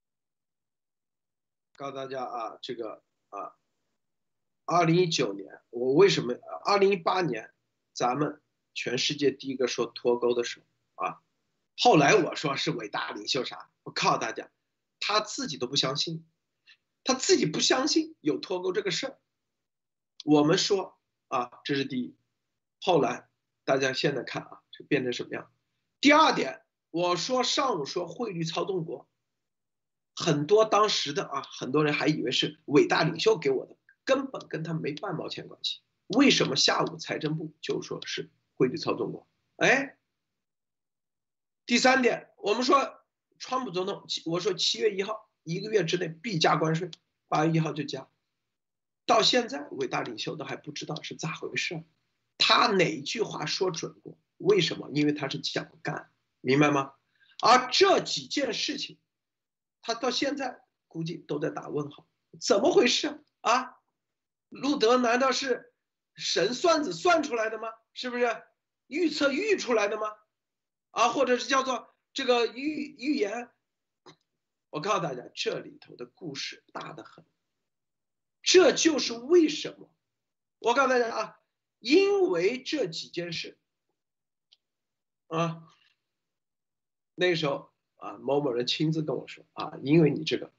[1.75, 3.55] 告诉大家啊，这个啊，
[4.65, 6.33] 二零一九年我为什么
[6.65, 7.51] 二零一八年
[7.93, 8.41] 咱们
[8.73, 10.59] 全世界第一个说脱钩的时
[10.95, 11.21] 候啊，
[11.77, 13.69] 后来我说是伟大领袖啥？
[13.83, 14.49] 我告诉大家，
[14.99, 16.25] 他自己都不相信，
[17.03, 19.19] 他自己不相信有脱钩这个事儿。
[20.23, 22.15] 我们说啊，这是第一。
[22.81, 23.27] 后来
[23.65, 25.51] 大家现在看啊，就变成什么样？
[25.99, 29.09] 第二点，我说上午说汇率操纵国，
[30.15, 35.81] 很多当时的啊，很多人还以为是伟大领袖给我的，根本跟他没半毛钱关系。
[36.07, 39.27] 为什么下午财政部就说是汇率操纵国？
[39.57, 39.97] 哎，
[41.65, 43.02] 第三点，我们说。
[43.39, 46.89] 川普总统，我说七月一号一个月之内必加关税，
[47.27, 48.07] 八月一号就加。
[49.05, 51.83] 到现在，伟大领袖都还不知道是咋回事。
[52.37, 54.17] 他哪句话说准过？
[54.37, 54.89] 为什么？
[54.93, 56.93] 因为他是想干，明白吗？
[57.41, 58.97] 而这几件事情，
[59.81, 62.07] 他到现在估计都在打问号。
[62.39, 63.77] 怎么回事啊？
[64.49, 65.73] 路德难道是
[66.15, 67.67] 神算子算出来的吗？
[67.93, 68.43] 是不是
[68.87, 70.07] 预测预出来的吗？
[70.91, 71.92] 啊，或者是叫做？
[72.13, 73.49] 这个预预言，
[74.69, 77.25] 我告诉大家，这里头的故事大得很。
[78.43, 79.89] 这就是为什么，
[80.59, 81.39] 我告诉大家啊，
[81.79, 83.57] 因为这几件事，
[85.27, 85.63] 啊，
[87.15, 90.53] 那时候啊，某某人亲自跟我说啊，因为你这个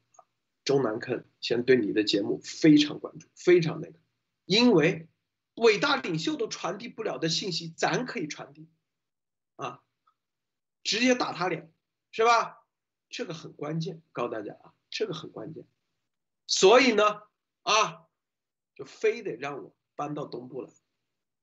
[0.64, 4.00] 中南坑，现在对你的节目非常关注，非常那个，
[4.44, 5.08] 因为
[5.54, 8.68] 伟大领袖都传递不了的信息，咱可以传递，
[9.54, 9.83] 啊。
[10.84, 11.72] 直接打他脸，
[12.12, 12.64] 是吧？
[13.08, 15.66] 这个很关键，告诉大家啊，这个很关键。
[16.46, 17.22] 所以呢，
[17.62, 18.06] 啊，
[18.74, 20.70] 就非得让我搬到东部来，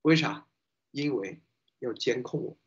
[0.02, 0.46] 为啥？
[0.90, 1.42] 因为
[1.78, 2.58] 要监控我，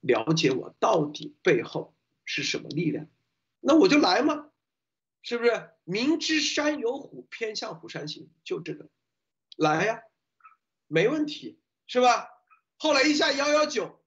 [0.00, 3.08] 了解我到底背后是什么力量。
[3.60, 4.50] 那我就来嘛，
[5.22, 5.70] 是不是？
[5.84, 8.88] 明知山有虎，偏向虎山行，就这个，
[9.56, 10.02] 来呀，
[10.86, 12.28] 没问题，是吧？
[12.76, 14.01] 后来一下幺幺九。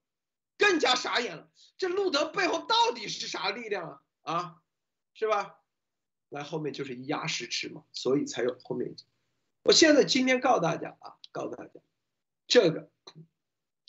[0.57, 4.33] 更加傻眼了，这路德背后到底是啥力量啊？
[4.33, 4.61] 啊，
[5.13, 5.59] 是吧？
[6.29, 8.95] 来后面就是压实吃嘛，所以才有后面。
[9.63, 11.79] 我现在今天告诉大家啊，告诉大家，
[12.47, 12.89] 这个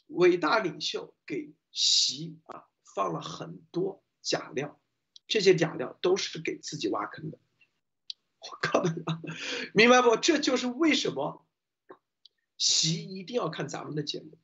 [0.09, 4.81] 伟大领袖给习啊放了很多假料，
[5.27, 7.39] 这些假料都是给自己挖坑的。
[8.39, 9.21] 我告诉大家，
[9.75, 10.17] 明白不？
[10.17, 11.47] 这就是为什么
[12.59, 14.39] 习一定要看咱们的节目，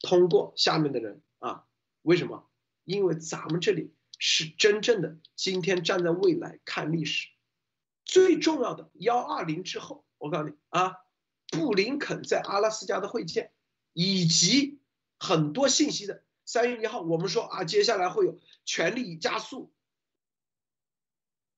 [0.00, 1.22] 通过下面的人。
[1.38, 1.66] 啊，
[2.02, 2.48] 为什么？
[2.84, 7.28] 因为咱们这里是真正的今天站在未来看历史，
[8.04, 10.98] 最重要的幺二零之后，我告诉你啊，
[11.48, 13.52] 布林肯在阿拉斯加的会见，
[13.92, 14.78] 以及
[15.18, 19.72] 很多信息的三月一号，我们说啊，接下来会有全力加速。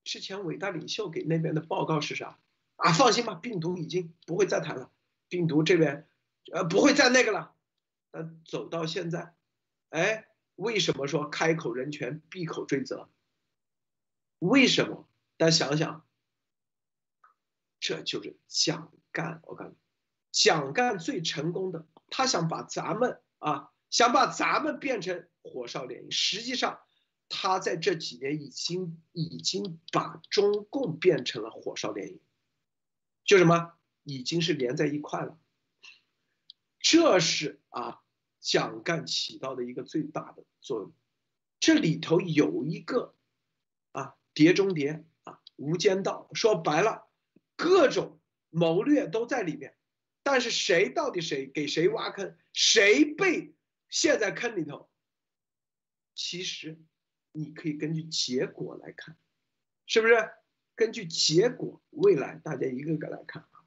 [0.03, 2.39] 之前伟大领袖给那边的报告是啥？
[2.77, 4.91] 啊，放心吧，病毒已经不会再谈了，
[5.27, 6.09] 病毒这边
[6.51, 7.53] 呃不会再那个了。
[8.09, 9.35] 但走到现在。
[9.89, 13.09] 哎，为什么说开口人权，闭口追责？
[14.39, 15.07] 为什么？
[15.37, 16.05] 大家想想，
[17.79, 19.41] 这就是蒋干。
[19.43, 19.75] 我告诉你，
[20.31, 26.11] 蒋干最成功的，他想把咱们啊，想把咱们变成火烧连营。
[26.11, 26.81] 实际上，
[27.29, 32.19] 他在这几年已经已经把中共变成了火烧连营，
[33.23, 33.73] 就什么，
[34.03, 35.39] 已经是连在一块了。
[36.79, 38.01] 这是啊
[38.39, 40.93] 蒋干起到的一个最大的作用。
[41.59, 43.15] 这里头有一个
[43.91, 47.07] 啊碟中谍啊无间道，说白了，
[47.55, 48.19] 各种
[48.49, 49.75] 谋略都在里面。
[50.23, 53.55] 但是谁到底谁给谁挖坑，谁被
[53.89, 54.89] 陷在坑里头？
[56.13, 56.79] 其实
[57.31, 59.17] 你可以根据结果来看，
[59.85, 60.29] 是不是？
[60.75, 63.65] 根据结果，未来大家一个个来看啊。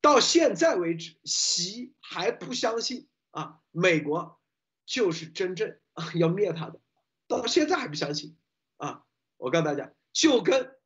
[0.00, 4.40] 到现在为止，习还不相信啊，美国
[4.86, 6.80] 就是真正啊要灭他的，
[7.26, 8.36] 到现在还不相信
[8.76, 9.04] 啊。
[9.36, 10.76] 我告诉大家，就跟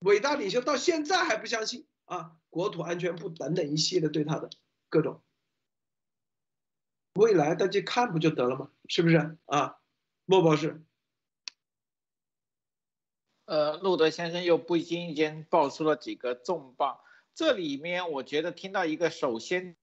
[0.00, 4.50] 伟大领袖到现在还不相信啊，国土安全部等等一系列对他的
[4.88, 5.22] 各种
[7.14, 8.70] 未来，大家看不就得了吗？
[8.88, 9.78] 是不是啊？
[10.24, 10.82] 莫博士。
[13.44, 16.98] 呃，路德先生又不经意间爆出了几个重磅。
[17.34, 19.76] 这里面我觉得听到一个，首先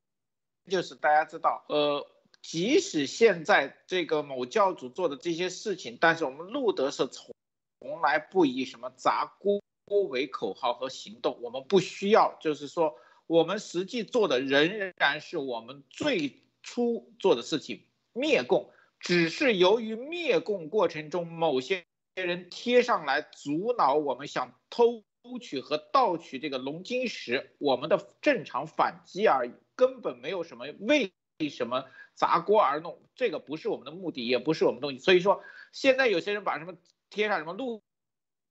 [0.70, 2.08] 就是大家知道，呃，
[2.42, 7.36] 即使现在这个某教主做的这些事情，但是我们路德是从
[7.80, 9.62] 从来不以什么砸锅
[10.08, 12.96] 为口号和行动，我们不需要，就是说
[13.28, 21.84] 我们实际做的仍然是我们最初做的事情，灭共，只是由于灭共过程中某些。
[22.16, 25.06] 些人贴上来阻挠我们想偷
[25.40, 31.14] 取和盗取这个龙晶石，我们的正常反击而已，根本没有什么为
[31.50, 35.00] 什么砸锅而弄，这个不是我们的目的，也不是我们东西。
[35.00, 36.76] 所以说，现在有些人把什么
[37.10, 37.82] 贴上什么路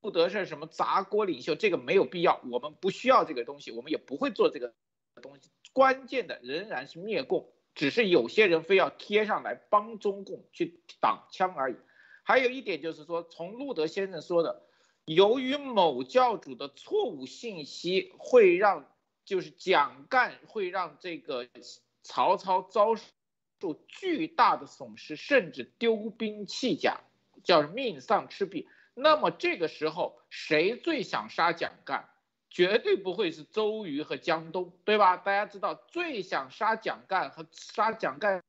[0.00, 4.72] 路德是什么砸锅领袖，这个没有必要，我们不需要这个东西，我们也不会做这个
[5.20, 5.50] 东西。
[5.74, 11.76] 关键的仍然是灭共，只是有些人非要贴上来帮中共去挡枪而已。
[12.22, 14.62] 还有一点就是说，从路德先生说的，
[15.04, 18.90] 由于某教主的错误信息，会让
[19.28, 21.46] 就是蒋干会让这个
[22.02, 23.04] 曹操遭受
[23.86, 27.02] 巨大的损失，甚至丢兵弃甲，
[27.44, 28.66] 叫命丧赤壁。
[28.94, 32.08] 那么这个时候，谁最想杀蒋干？
[32.48, 35.18] 绝对不会是周瑜和江东，对吧？
[35.18, 38.42] 大家知道，最想杀蒋干和杀蒋干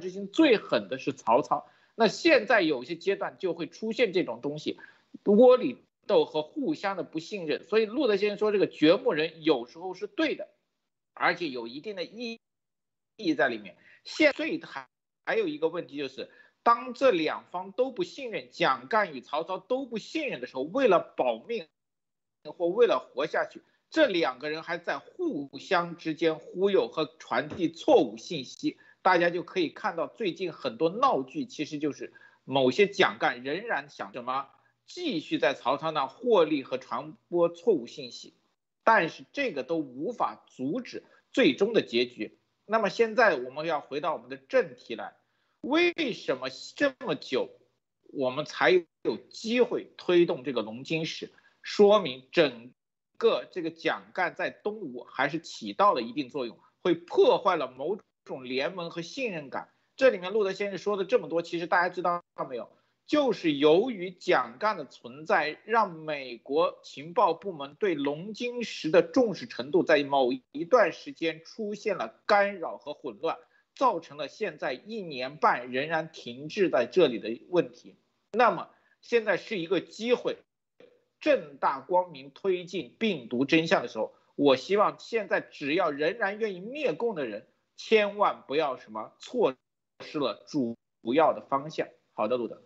[0.00, 1.68] 之心最狠的是曹操。
[1.96, 4.78] 那现在有些阶段就会出现这种东西，
[5.24, 10.48] 窝里斗和互相的不信任，所以路德先生说这个掘墓人有时候是对的，
[11.14, 12.40] 而且有一定的意
[13.16, 13.76] 义在里面。
[14.04, 14.88] 现最还
[15.24, 16.30] 还有一个问题就是，
[16.62, 21.68] 当这两方都不信任，蒋干与曹操都不信任的时候，为了保命
[22.56, 28.78] 或为了活下去，这两个人还在互相之间忽悠和传递错误信息。
[29.02, 32.12] 大家就可以看到，最近很多闹剧，其实就是
[32.44, 34.48] 某些蒋干仍然想什么，
[34.94, 38.34] 继续在曹操那获利和传播错误信息，
[38.84, 42.38] 但是这个都无法阻止最终的结局。
[42.66, 45.16] 那么现在我们要回到我们的正题来，
[45.62, 47.48] 为什么这么久
[48.12, 48.70] 我们才
[49.02, 51.32] 有机会推动这个龙金石？
[51.62, 52.72] 说明整
[53.16, 57.98] 个这个蒋干在东吴还是起到了一定作用，会破坏了某。
[58.24, 62.70] 种联盟和信任感，这里面路德先生说的这么多，其实大家知道没有？
[63.12, 73.36] 就是由于蒋干的存在，让美国情报部门对龙晶石的重视程度，在某一段时间出现了干扰和混乱，
[73.74, 77.96] 造成了现在一年半仍然停滞在这里的问题。
[78.32, 78.70] 那么
[79.02, 80.38] 现在是一个机会，
[81.20, 87.46] 正大光明推进病毒真相的时候，我希望现在只要仍然愿意灭共的人。
[87.76, 89.54] 千万不要什么错
[90.00, 90.78] 失了主
[91.14, 91.86] 要的方向。
[92.14, 92.62] 好的，路德。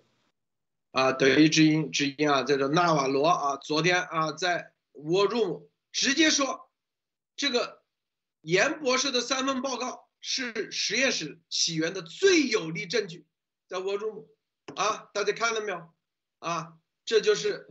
[0.97, 6.71] 啊，德意之音之音啊，这个纳瓦罗啊，昨天啊在 War Room 直接说，
[7.37, 7.83] 这个
[8.41, 13.27] 严博士的三份报告是实验室起源的最有力证据，
[13.69, 14.27] 在 War Room
[14.75, 15.87] 啊，大家看到没有？
[16.39, 16.73] 啊，
[17.05, 17.69] 这就是，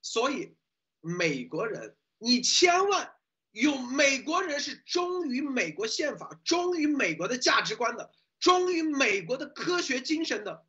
[0.00, 0.54] 所以
[1.00, 3.10] 美国人，你千万。
[3.50, 10.66] 有美国人是忠于美国宪法、忠于美国的价值观的、忠于美国的科学精神的，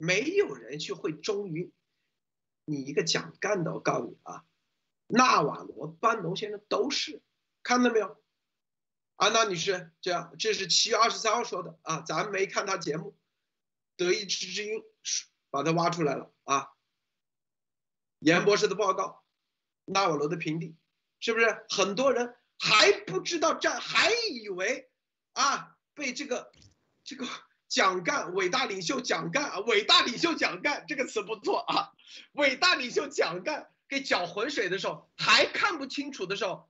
[0.00, 1.70] 没有人去会忠于
[2.64, 3.74] 你一个蒋干的。
[3.74, 4.46] 我告诉你啊，
[5.08, 7.20] 纳瓦罗、班农先生都是，
[7.62, 8.18] 看到没有？
[9.16, 13.14] 安娜女士，这样，这是七月二十三号说的啊，咱没看他节目，
[13.94, 14.82] 德意志之音
[15.50, 16.70] 把他挖出来了啊。
[18.20, 19.22] 严博士的报告，
[19.84, 20.78] 纳瓦罗的评定。
[21.18, 24.90] 是不是很多人还不知道这，还以为
[25.32, 26.50] 啊被这个
[27.04, 27.26] 这个
[27.70, 31.92] 蒋干伟大领袖蒋干啊伟大领袖蒋干这个词不错啊，
[32.32, 36.68] 伟大领袖蒋干给搅浑水的时候，还看不清楚的时候，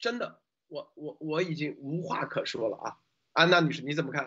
[0.00, 2.96] 真的我我我已经无话可说了啊，
[3.32, 4.26] 安娜女士，你怎么看？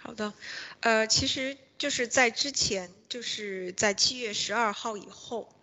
[0.00, 0.32] 好的，
[0.80, 5.54] 呃，其实就是在之前，就是在七月十二号以后，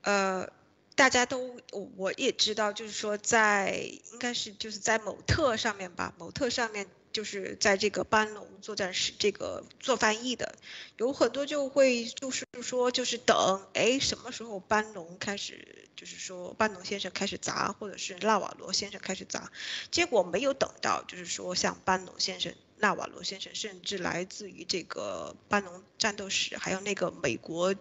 [0.00, 0.50] 呃，
[0.94, 6.86] 大家都我也知道，就是说在应该是就是在某特上面吧，某特上面。
[7.16, 10.54] 就是在这个班农作战室，这个做翻译的，
[10.98, 19.50] 有很多就会就是说就是等，哎，什么时候班农开始，就是说班农先生开始砸，或者是纳瓦罗先生开始砸，
[19.90, 27.74] 结果没有等到，就是说像班农先生、纳瓦罗先生，甚至来自于这个班农战斗室，还有那个美国，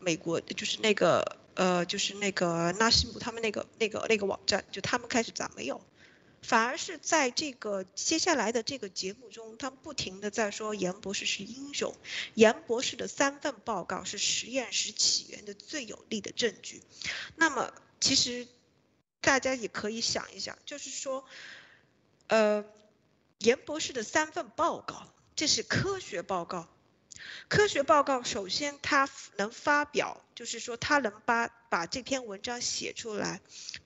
[0.00, 5.80] 美国就是那个呃，就是那个纳西姆他们那个那个那个网站，就他们开始砸没有。
[6.42, 11.94] 反而是在这个接下来的这个节目中，他们不停的在说严博士是英雄，
[12.34, 16.82] 严博士的三份报告是实验室起源的最有力的证据。
[17.36, 18.48] 那么，其实
[19.20, 21.24] 大家也可以想一想，就是说，
[22.26, 22.64] 呃，
[23.38, 26.68] 严博士的三份报告，这是科学报告。
[27.48, 33.40] 科学报告首先他能发表，就是说他能把把这篇文章写出来，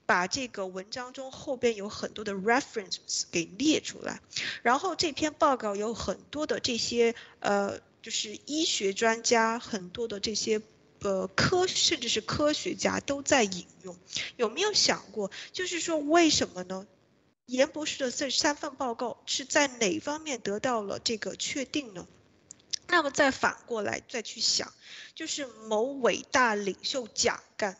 [0.07, 4.20] 把这个文章中后边有很多的 references 给列出来，
[4.62, 10.61] 然后这篇报告有很多的这些呃，就是医学专家，很多的这些
[11.01, 13.97] 呃科甚至是科学家都在引用。
[14.37, 16.87] 有没有想过，就是说为什么呢？
[17.47, 22.09] 严博士的这三份报告是在哪方面得到了这个确定呢？
[22.88, 24.72] 那么再反过来再去想，
[25.14, 27.76] 就是某伟大领袖蒋干，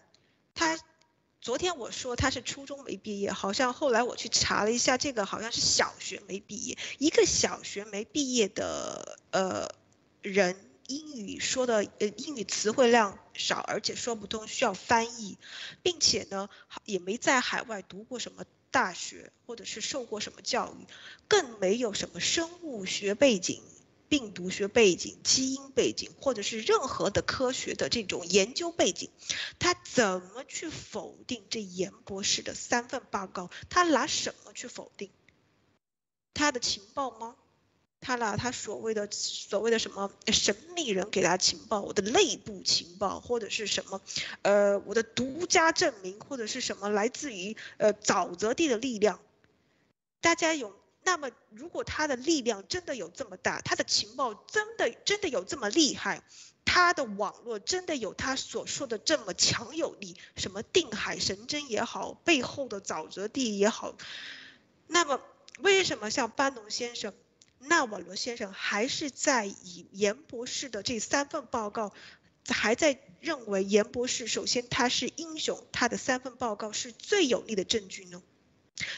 [0.55, 0.79] 他
[1.41, 6.77] 昨天我说他是初中没毕业，好像后来我去查了一下，这个好像是小学没毕业。
[6.99, 9.69] 一个小学没毕业的呃
[10.23, 10.57] 人，
[10.89, 15.39] 英语说的呃英语词汇量少，而且说不通，需要翻译，
[15.85, 16.49] 并且呢
[16.85, 20.87] 也没在海外读过什么大学，或者是受过什么教育，
[21.29, 23.63] 更没有什么生物学背景。
[24.09, 29.11] 病毒学背景、基因背景，或者是任何的科学的这种研究背景，
[29.59, 33.51] 他怎么去否定这严博士的三份报告？
[33.69, 35.11] 他拿什么去否定？
[36.35, 37.37] 他的情报吗？
[38.01, 41.81] 他拿他所谓的所谓的什么神秘人给他情报？
[41.81, 44.01] 我的内部情报，或者是什么？
[44.43, 49.19] 呃，我的独家证明，或者是什么来自于呃沼泽地的力量？
[50.21, 50.77] 大家有？
[51.07, 56.25] 那么，如果他的力量真的有这么大，他的情报真的真的有这么厉害，
[56.65, 63.97] 他的网络真的有他所说的这么强有力，什么定海神针也好，背后的沼泽地也好，
[64.89, 65.23] 那么
[65.61, 67.15] 为什么像班农先生、
[67.61, 71.93] 纳瓦罗先生还是在以严博士的这三份报告，
[72.49, 78.21] 还在认为严博士首先他是英雄，他的三份报告是最有力的证据呢？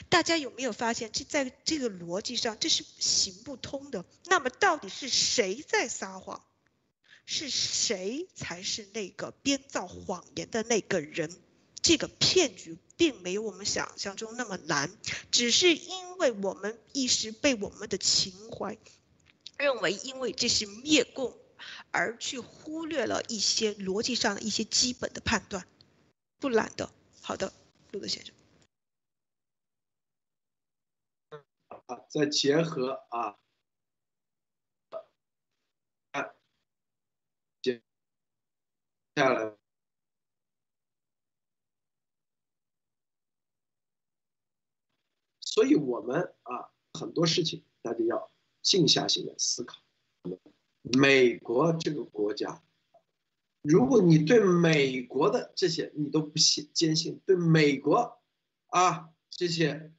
[0.09, 4.05] 大家有没有发现，这在这个逻辑上这是行不通的？
[4.27, 6.43] 那么到底是谁在撒谎？
[7.27, 11.31] 是谁才是那个编造谎言的那个人？
[11.81, 14.91] 这个骗局并没有我们想象中那么难，
[15.31, 18.77] 只是因为我们一时被我们的情怀
[19.59, 21.37] 认为，因为这是灭共，
[21.93, 25.67] 而去忽略了一些逻辑上的一些基本的判断。
[26.41, 27.53] 不然的，好的，
[27.93, 28.35] 陆德先生。
[31.89, 33.39] 啊，再结合啊，
[37.63, 37.83] 接
[39.17, 39.57] 下来，
[45.41, 48.31] 所以我们啊，很多事情大家要
[48.61, 49.81] 静下心来思考。
[50.83, 52.63] 美国这个国家，
[53.63, 58.21] 如果你对美国的这些你都不信坚信，对美国
[58.67, 59.95] 啊这些。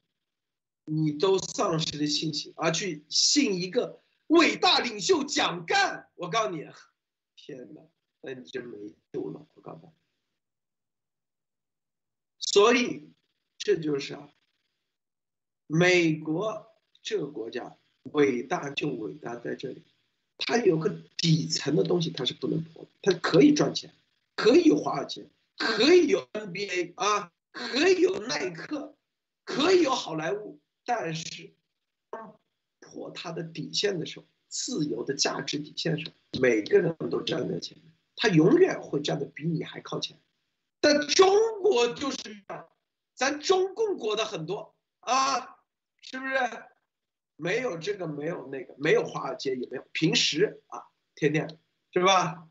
[0.89, 6.65] 你都丧失了信心，而去信一个伟大领袖蒋干，我告诉你，
[7.35, 7.81] 天哪，
[8.21, 8.77] 那你就没
[9.11, 9.47] 救了。
[9.53, 9.91] 我告诉你，
[12.39, 13.09] 所以
[13.57, 14.29] 这就是啊，
[15.67, 16.67] 美国
[17.01, 19.83] 这个国家伟大就伟大在这里，
[20.37, 23.93] 它有个底层的东西，它是不能破的，它可以赚钱，
[24.35, 28.95] 可以有华尔街，可以有 NBA 啊，可以有耐克，
[29.43, 30.59] 可以有好莱坞。
[30.91, 31.53] 但是，
[32.79, 40.19] 破他的底线的时候，自由的价值底线的时候，每个人都站在前面，他永远会站的比你还靠前。
[40.79, 42.43] 但中国就是，
[43.13, 45.59] 咱中共国的很多啊，
[46.01, 46.33] 是不是？
[47.35, 51.59] 没有这个，没有那个，没有华尔街，也没有平时啊，天天
[51.93, 52.49] 是吧？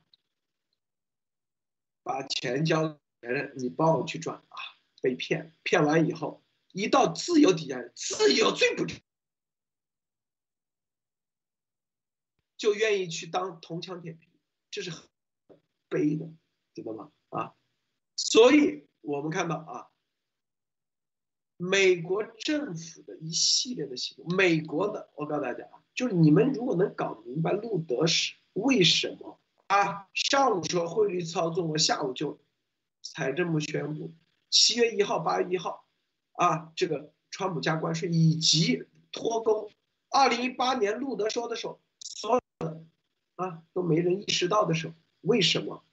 [2.04, 4.56] 把钱交别人，你帮我去赚啊，
[5.02, 6.44] 被骗，骗完以后。
[6.72, 8.84] 一到自由底下，自由最不
[12.56, 14.28] 就愿意去当铜墙铁壁，
[14.70, 15.08] 这是很
[15.88, 16.28] 悲的，
[16.74, 17.12] 知道吗？
[17.30, 17.54] 啊，
[18.16, 19.88] 所以我们看到啊，
[21.56, 32.40] 美国政府的一系列的行动，美国的，我告诉大家啊，就是你们如果能搞明白路德是为什么啊，上午说汇率操纵，我下午就
[33.02, 34.12] 财政部宣布
[34.50, 35.87] 七月一号、八月一号
[36.38, 39.70] 啊，这个川普加关税以及脱钩。
[40.08, 42.84] 二零一八年路德说的时候，所有的
[43.34, 45.84] 啊都没人意识到的时候，为什么？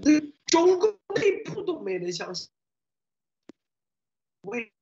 [0.00, 2.48] 这中共内部都没人相信。
[4.42, 4.72] 为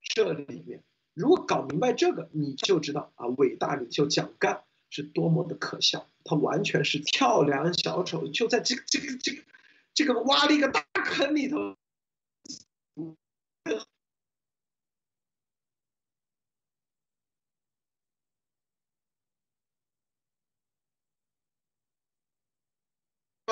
[0.00, 6.08] 这里面，如果搞明白这个，你就知道啊，伟大领袖蒋干是多么的可笑。
[6.24, 9.42] 他完全是跳梁小丑，就在这个这个这个
[9.92, 11.76] 这个挖了一个大坑里头。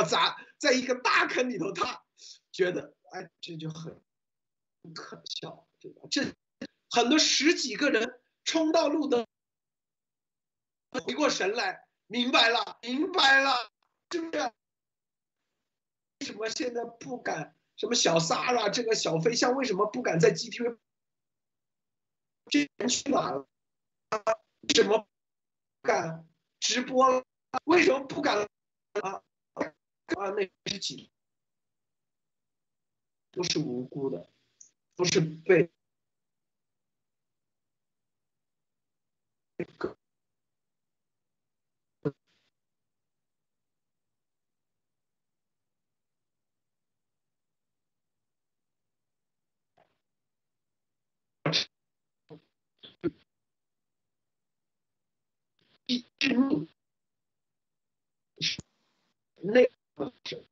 [0.02, 2.02] 砸在一个大坑里头，他
[2.50, 4.02] 觉得哎，这就很
[4.94, 6.08] 可笑，对吧？
[6.10, 6.34] 这
[6.90, 9.26] 很多十几个人冲到路灯，
[10.90, 13.70] 回过神来，明白了，明白了，
[14.10, 14.52] 是不是？
[16.20, 17.56] 为什么现在不敢？
[17.76, 20.78] 什么小 Sara 这个小飞象为什么不敢在 GTV？
[22.46, 23.46] 这人去哪了？
[24.60, 25.06] 为什么
[25.82, 26.28] 敢
[26.60, 27.24] 直播了？
[27.64, 28.48] 为什么不敢
[29.02, 29.22] 啊？
[30.06, 31.10] 啊，那是几？
[33.32, 34.28] 都是无辜的，
[34.94, 35.68] 都是被
[59.42, 59.60] 那
[59.94, 60.44] 个那。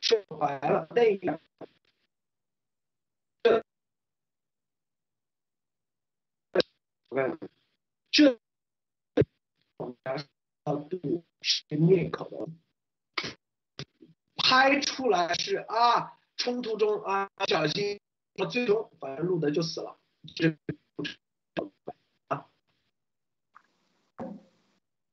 [0.00, 1.40] 说白了，那个
[3.42, 3.60] 这
[8.12, 8.38] 这
[10.62, 12.52] 啊对是灭口的，
[14.36, 18.00] 拍出来是啊，冲突中啊，不小心，
[18.48, 19.98] 最终反正路德就死了，
[20.36, 20.56] 这
[22.28, 22.48] 啊，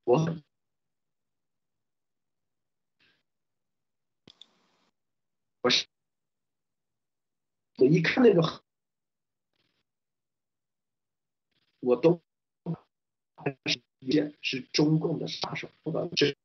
[0.04, 0.26] 我。
[5.62, 5.86] 不是，
[7.78, 8.64] 我一看那个，
[11.80, 12.22] 我都
[13.66, 13.82] 是
[14.42, 15.70] 是中共的杀手，
[16.18, 16.36] 这是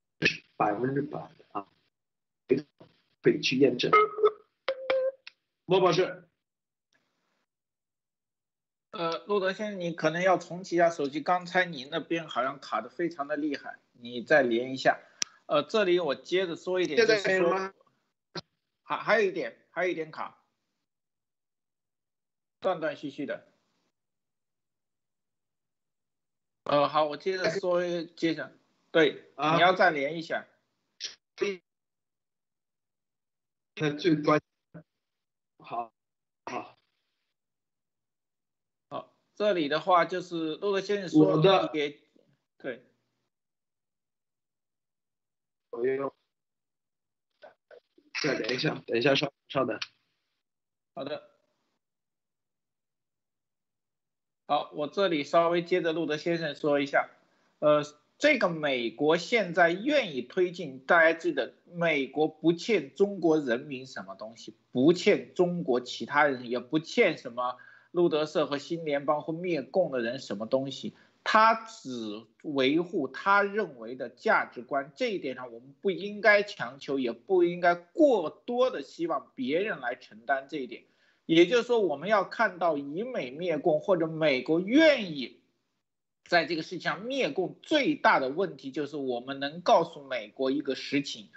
[0.57, 1.67] 百分之百的啊，
[3.21, 3.91] 可以去验证。
[5.65, 6.28] 莫博士，
[8.91, 14.99] 呃，路德先生，你可能要重启一下手机，刚才你那边好像卡的非常的厉害，你再连一下。
[15.47, 17.73] 呃，这里我接着说一点，就是说。
[18.83, 20.43] 还还有一点，还有一点卡，
[22.59, 23.47] 断断续续的。
[26.65, 27.83] 呃，好，我接着说，
[28.17, 28.51] 接着，
[28.91, 30.47] 对，你要再连一下。
[33.75, 34.41] 那最关，
[35.59, 35.93] 好，
[36.47, 36.79] 好，
[38.89, 42.01] 好，这里的话就是陆德先生说的，给，
[42.59, 42.85] 对，
[45.71, 46.13] 我用。
[48.21, 49.79] 再等一下，等一下，稍稍等。
[50.93, 51.23] 好的。
[54.49, 57.09] 好，我这里稍微接着路德先生说一下，
[57.61, 57.85] 呃，
[58.19, 67.57] 这个美国现在愿意推进，大家记得，美国不欠中国人民什么东西，不欠中国其他人，也不欠什么
[67.91, 70.95] 路德社和新联邦或灭共的人什么东西。
[71.25, 80.85] 他只维护他认为的价值观，这一点上我们不应该强求，也不应该过多的希望别人来承担这一点。
[81.27, 85.41] 也就是说，我们要看到以美灭共，或者美国愿意
[86.25, 91.29] 在这个事情上灭共，最大的问题就是我们能告诉美国一个实情：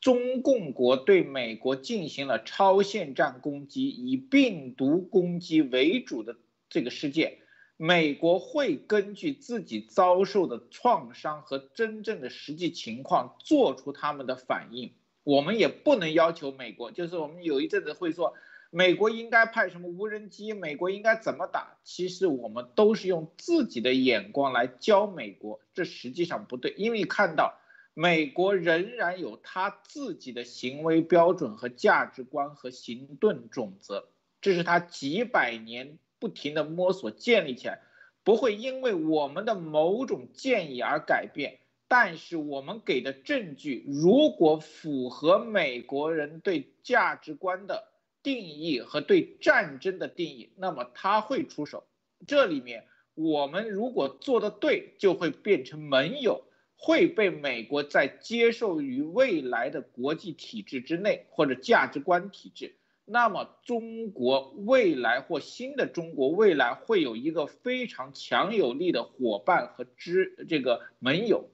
[0.00, 6.36] 中共国对美国进行了超限战攻击，以病毒攻击为主的
[6.70, 7.38] 这个世界。
[7.76, 14.92] 美国会根据自己遭受的创伤和真正的实际情况做出他们的反应。
[15.22, 18.34] 我们也不能要求美国，就是我们有一阵子会说，
[18.70, 21.76] 美国应该派什么无人机，美国应该怎么打。
[21.84, 27.60] 其实我们都是用自己的眼光来教美国，这实际上不对，因为看到
[28.00, 34.04] 美国仍然有他自己的行为标准和价值观和行动准则，
[34.40, 35.98] 这是他几百年。
[36.20, 37.80] 不停的摸索建立起来，
[38.24, 41.60] 不会因为我们的某种建议而改变。
[41.86, 47.88] 但是我们给的证据如果符合美国人对价值观的
[48.22, 51.84] 定义和对战争的定义，那么他会出手。
[52.26, 56.42] 这里面我们如果做的对，就会变成盟友，
[56.80, 62.76] 会被美国在接受于未来的国际体制之内或者价值观体制。
[63.04, 71.50] 那么中国未来或新的中国未来会有一个非常强有力的伙伴和支这个盟友。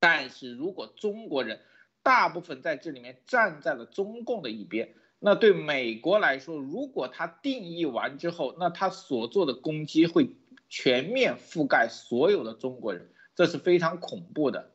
[0.00, 1.60] 但是如果中国人
[2.02, 10.30] 大部分在这里面站在了中共的一边，那对美国来说，如果他定义完之后，那他所做的攻击会
[10.68, 14.72] 全面覆盖所有的中国人，这是非常恐怖的。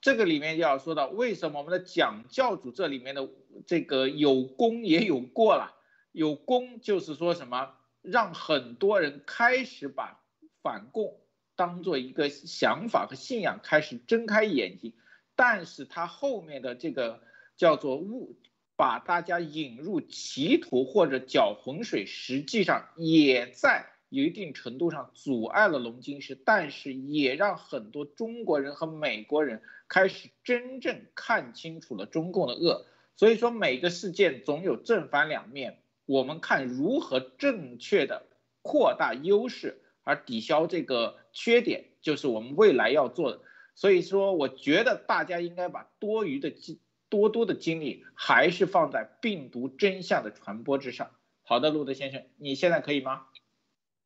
[0.00, 3.28] 这个里面就要说到，为什么我们的蒋教主这里面的
[3.66, 5.76] 这个有功也有过了，
[6.12, 10.20] 有功就是说什么，让很多人开始把
[10.62, 11.16] 反共。
[11.56, 14.94] 当做一个想法和信仰开始睁开眼睛，
[15.36, 17.22] 但是他后面的这个
[17.54, 18.38] 叫做误，
[18.76, 32.84] 把大家引入歧途或者搅浑水，实际上也在有一定程度上阻碍了龙金石，但是也让很多中国人和美国人开始真正看清楚了中共的恶。
[33.16, 38.26] 所以说每个事件总有正反两面，我们看如何正确的
[38.60, 39.80] 扩大优势。
[40.02, 43.42] 而抵消这个缺点，就是我们未来要做的。
[43.74, 46.80] 所以说，我觉得大家应该把多余的精
[47.10, 51.10] 多多的精力，还是放在病毒真相的传播之上。
[51.42, 53.26] 好的，路德先生，你现在可以吗？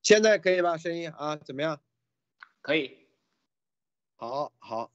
[0.05, 0.77] 现在可以吧？
[0.77, 1.81] 声音啊，怎么样？
[2.61, 2.99] 可以。
[4.17, 4.93] 好好，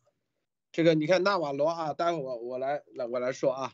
[0.72, 3.74] 这个你看纳瓦罗啊，待会我我来来我来说啊，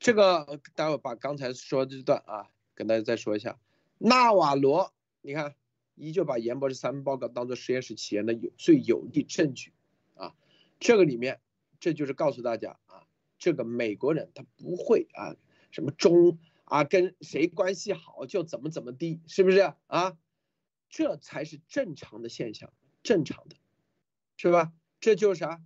[0.00, 3.56] 这个待会把刚才说这段啊，跟大家再说一下。
[3.98, 5.54] 纳瓦罗，你看。
[5.96, 9.72] 依旧把严博士三份报告当做实验室起源的有最有力证据，
[10.16, 10.34] 啊，
[10.80, 11.40] 这个里面
[11.78, 13.06] 这就是告诉大家啊，
[13.38, 15.36] 这个美国人他不会啊
[15.70, 20.18] 什么中啊跟谁关系好就怎么怎么地，是不是啊？
[20.96, 22.72] 这才是正常的现象，
[23.02, 23.56] 正常的，
[24.36, 24.72] 是吧？
[25.00, 25.60] 这就是啥？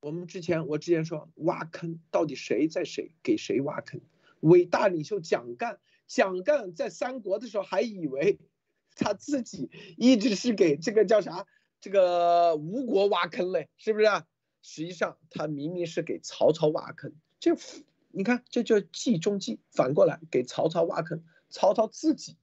[0.00, 4.00] 我们之前我之前说挖坑，到底谁在谁给谁挖坑？
[4.40, 8.38] 伟大领袖蒋干，蒋干在三国的时候还以为。
[8.96, 11.46] 他自己一直是给这个叫啥
[11.80, 14.06] 这个吴国挖坑嘞，是不是？
[14.62, 17.54] 实际上他明明是给曹操挖坑，这
[18.08, 22.38] 你看这叫计中计，反过来给曹操挖坑，曹操自己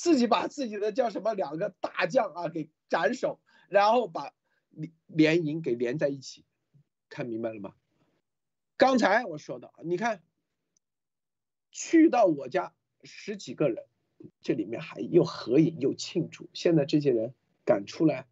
[0.00, 3.38] 自己把自己的叫什么两个大将啊给斩首，
[3.68, 4.32] 然后把
[5.06, 6.46] 连营给连在一起，
[7.10, 7.74] 看明白了吗？
[8.78, 10.22] 刚才我说的，你看
[11.70, 12.72] 去到我家
[13.04, 13.84] 十几个人。
[14.40, 17.34] 这里面还又合影又庆祝，现在这些人
[17.66, 18.26] 敢出来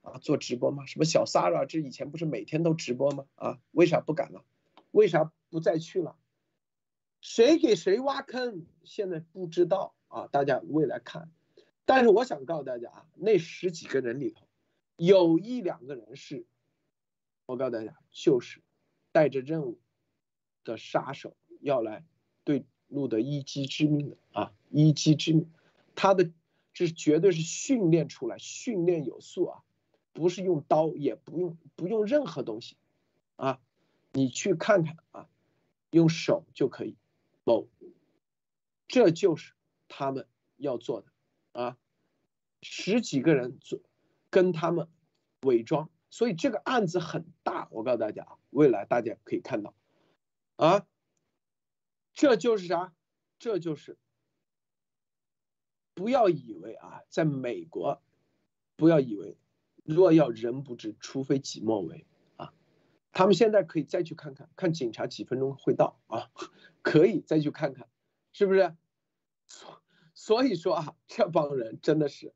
[0.00, 0.86] 啊做直播吗？
[0.86, 3.26] 什么小 Sara，这以前不是每天都直播吗？
[3.36, 4.44] 啊，为啥不敢了？
[4.90, 6.16] 为啥不再去了？
[7.20, 8.66] 谁给谁挖坑？
[8.82, 11.30] 现在不知道啊，大家未来看。
[11.84, 14.46] 但是我想告诉大家啊，那十几个人里头，
[14.96, 16.46] 有一两个人是，
[17.46, 18.62] 我告诉大家，就是
[19.10, 19.78] 带着任务
[20.64, 22.04] 的杀手要来
[22.44, 22.64] 对。
[22.88, 25.50] 路德一击致命的啊，一击致命，
[25.94, 26.30] 他的
[26.74, 29.62] 这绝对是训练出来，训练有素啊，
[30.12, 32.76] 不是用刀，也不用不用任何东西
[33.36, 33.62] 啊，
[34.12, 35.28] 你去看看啊，
[35.90, 36.94] 用手就可以
[37.44, 37.66] 某，
[38.88, 39.54] 这就是
[39.94, 40.26] 他们
[40.56, 41.12] 要做的
[41.52, 41.76] 啊，
[42.62, 43.78] 十几个人做
[44.30, 44.88] 跟他们
[45.42, 49.74] 伪装，所以这个案子很大，我告诉大家啊，未来大家可以看到
[50.56, 50.86] 啊。
[52.14, 52.94] 这就是啥？
[53.38, 53.98] 这就是
[55.92, 58.02] 不要以为啊，在美国，
[58.76, 59.36] 不要以为
[59.84, 62.54] 若要人不知，除非己莫为啊。
[63.12, 66.30] 他们现在可以再去看看，看警察几分钟会到啊，
[66.80, 67.86] 可以再去看看，
[68.32, 68.74] 是不是？
[70.22, 72.32] 所以说啊，这帮人真的是，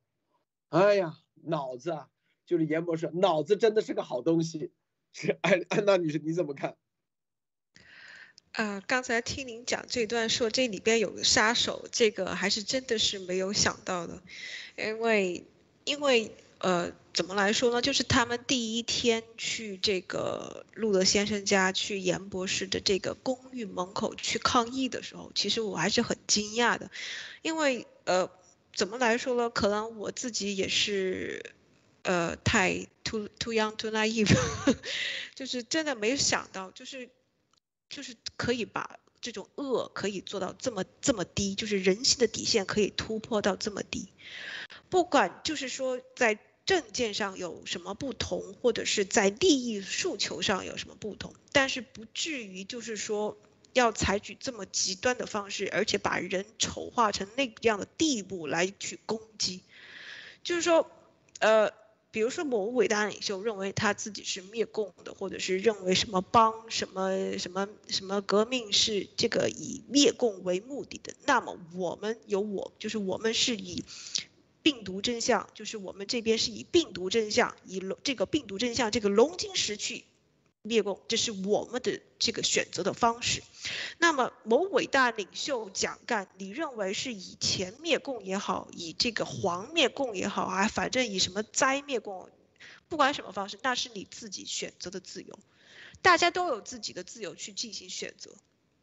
[0.71, 2.09] 哎呀，脑子啊，
[2.45, 4.73] 就是严博士，脑子真的是个好东西。
[5.13, 6.77] 是安安娜女士，你怎么看？
[8.51, 14.21] 啊，刚才听您讲这段，说这里边有个杀手，这个还是真的是没有想到的，
[14.77, 15.47] 因为，
[15.85, 16.33] 因为，
[16.67, 17.81] 呃，怎么来说呢？
[17.81, 26.91] 就是他们第一天去这个路德先生家，去严博士的这个公寓门口去抗议的时候，其实我还是很惊讶的，
[27.43, 28.29] 因为，呃，
[28.75, 29.49] 怎么来说呢？
[29.49, 31.55] 可能我自己也是，
[32.03, 34.37] 呃，太 too too young too naive，
[35.37, 37.09] 就是真的没有想到，就是。
[37.89, 44.09] 就是可以把这种恶可以做到这么这么低，就是人性的底线可以突破到这么低。
[44.91, 46.37] 不管就是说在
[46.67, 53.39] 政见上有什么不同，或者是在利益诉求上有什么不同，但是不至于就是说
[53.73, 59.63] 要采取这么极端的方式，而且把人丑化成那样的地步来去攻击。
[60.43, 60.91] 就是说，
[61.39, 61.73] 呃。
[62.13, 73.85] 比如说，某伟大领袖认为他自己是灭共的，或者是认为什么帮什么什么什么革命是这个以灭共为目的的，那么我们有我，就是我们是以
[74.67, 80.05] 病毒真相，就是我们这边是以病毒真相，以这个病毒真相这个龙晶石去。
[80.63, 83.45] 灭共，这是我们的这个选择的方式。
[83.99, 92.29] 那么，某伟大领袖蒋干，你认为是以前灭共也好，以这个黄灭共也好啊，反正以什么灾灭共，
[92.89, 95.39] 不管什么方式，那是你自己选择的自由。
[96.03, 98.35] 大家都有自己的自由去进行选择，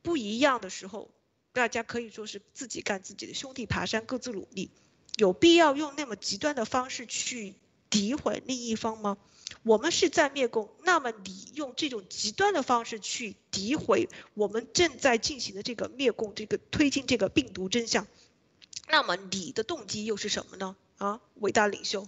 [0.02, 1.12] 不一样的时候，
[1.52, 4.72] 大家可以说是自己干自己的，兄弟爬山各自努力。
[5.18, 7.56] 有必要用那么极端的方式去
[7.90, 9.18] 诋毁另一方吗？
[9.62, 18.08] 我们是在灭共，那么你用这种极端的方式去诋毁我们正在进行的这个灭共，这个推进这个病毒真相，
[18.88, 20.76] 那么你的动机又是什么呢？
[20.98, 22.08] 啊，伟大领袖，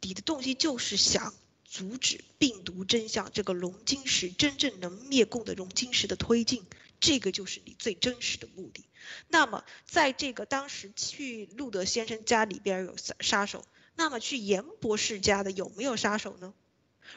[0.00, 6.64] 你的动机就是想阻止病毒真相这个龙晶石真正能灭共的龙晶石的推进，
[7.00, 8.84] 这个就是你最真实的目的。
[9.28, 13.64] 那么在这个当时去路德先生家里边有杀杀手。
[13.94, 16.54] 那么去严博士家的有没有杀手呢？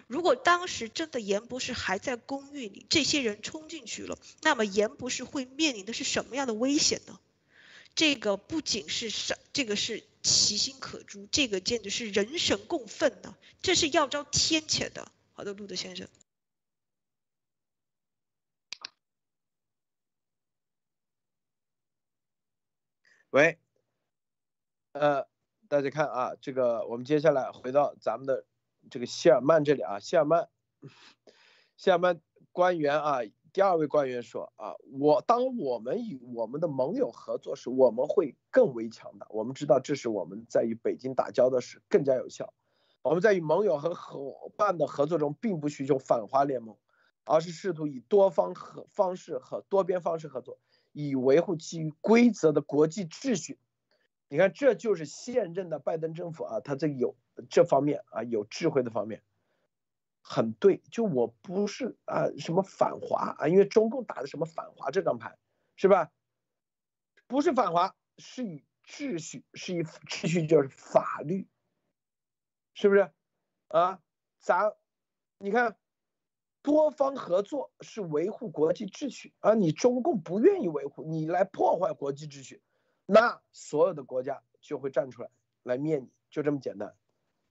[0.07, 7.17] 如果当时真的严博士还在公寓里，这些人冲进去了，那么严博士会面临的是什么样的危险呢？
[7.95, 15.09] 这个不仅是杀，这个是其心可诛，这个简直是人神共愤呢，这是要遭天谴的。
[15.31, 16.09] 好的，路德先生。
[23.35, 23.59] 喂，
[24.93, 25.27] 呃。
[25.67, 28.45] 大家看啊，这个我们接下来回到咱们的
[28.89, 30.47] 这个谢尔曼这里啊，谢尔曼，
[31.75, 32.21] 谢尔曼
[32.53, 33.17] 官员啊，
[33.51, 39.27] 第二位官员说啊，我当我们与我们的盟友合作时，我们会更为强大。
[39.31, 42.53] 我们知道这是我们在与北京打交道时更加有效。
[43.01, 46.77] 我们在与盟友和伙伴的合作中，并不寻求反华联盟，
[47.25, 50.59] 而是试图以多方和方式和多边方式合作，
[50.95, 53.59] 以维护基于规则的国际秩序。
[54.29, 57.15] 你看，这就是现任的拜登政府啊，他这有
[57.49, 59.21] 这方面啊，有智慧的方面，
[60.21, 60.81] 很对。
[60.89, 65.37] 就我不是啊，什么反华啊，因为中共打的什么反华这张牌，
[65.75, 66.11] 是吧？
[67.27, 71.47] 不是反华，是以秩序，是以秩序就是法律，
[72.73, 73.11] 是不是？
[73.67, 73.99] 啊，
[74.39, 74.73] 咱
[75.39, 75.75] 你看，
[76.65, 82.59] 多方合作是维护国际秩序，而你中共不愿意维护，你来破坏国际秩序。
[83.05, 85.29] 那所有的国家就会站出来
[85.61, 86.95] 来灭你，就这么简单。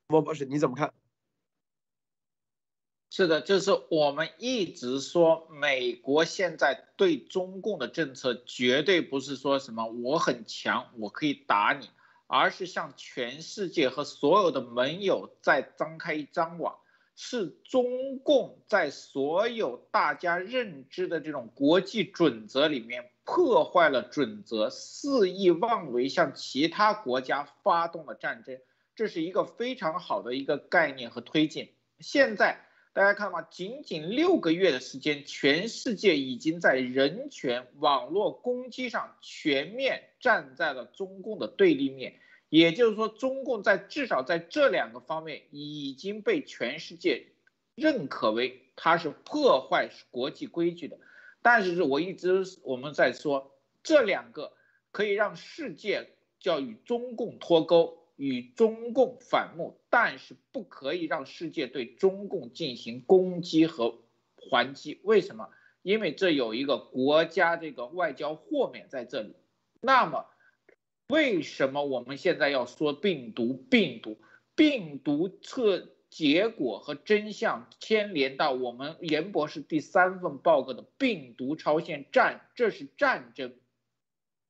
[0.08, 0.92] 莫博士，你怎么看？
[3.08, 11.88] 是的，就是我们一直说，美国现在对中共的政策绝对不是说什么我很强，我可以打你，
[12.26, 16.80] 而是向全世界和所有的盟友再张开一张网，
[17.16, 23.10] 是中共在所有大家认知的这种国际准则里面。
[23.26, 28.60] 破坏了准则，肆意妄为向其他国家发动了战争，
[28.94, 31.70] 这是一个非常好的一个概念和推进。
[32.00, 32.60] 现在
[32.92, 42.20] 大家看嘛，仅仅六个月的时间，全世界已经在人权、网络攻击上全面站在了中共的对立面。
[42.56, 47.26] 也就是说，中共在至少在这两个方面已经被全世界
[47.74, 50.96] 认可为它是破坏国际规矩的。
[51.42, 53.50] 但是我一直我们在说
[53.82, 54.52] 这两个
[54.92, 63.98] 可以让世界叫与中共脱钩，与中共反目，但是不可以让世界对中共进行攻击和
[64.36, 65.00] 还击。
[65.02, 65.48] 为什么？
[65.82, 69.34] 因为这有一个国家这个外交豁免在这里。
[69.80, 70.26] 那么，
[71.08, 73.54] 为什么我们现在要说病毒？
[73.70, 74.18] 病毒？
[74.54, 75.88] 病毒测？
[76.10, 83.52] 结果和真相牵连到我们严博士第三份报告的病毒超限战，这是战争。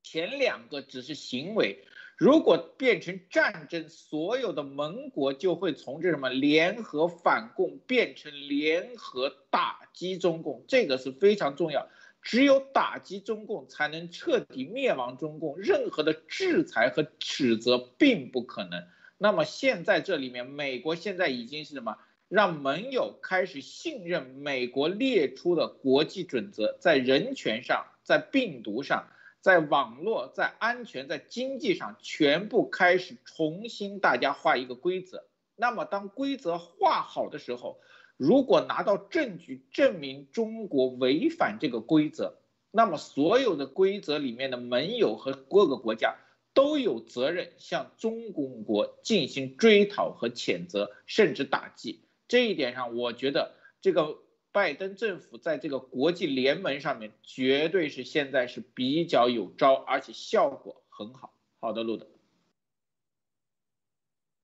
[0.03, 1.83] 前两个只是行为，
[2.17, 11.89] 如果变成战争，所有的盟国就会从这什么联合反共变成联合打击中共，这个是非常重要。
[12.25, 15.57] 只有打击中共，才能彻底灭亡中共。
[15.57, 18.83] 任何的制裁和指责并不可能。
[19.17, 21.97] 那么现在这里面，美国现在已经是什么？
[22.27, 29.07] 让盟友开始信任美国列出的国际准则，在人权上，在病毒上，
[29.39, 35.27] 在网络，在安全，在经济上，全部开始重新大家画一个规则。
[35.55, 37.79] 那么，当规则画好的时候，
[38.17, 42.37] 如果拿到证据证明中国违反这个规则，
[42.71, 46.15] 那么所有的规则里面的盟友和各个国家
[46.53, 52.01] 都有责任向中共国进行追讨和谴责，甚至打击。
[52.27, 54.17] 这一点上，我觉得这个
[54.51, 61.33] 拜登政府在这个国际联盟上面绝对是现在是比较有招，而且效果很好。
[61.59, 62.07] 好的，路德，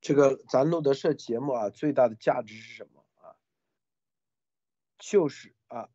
[0.01, 3.00] 这个咱路德社节目啊，最大的价值是什么？
[5.01, 5.89] 就是啊，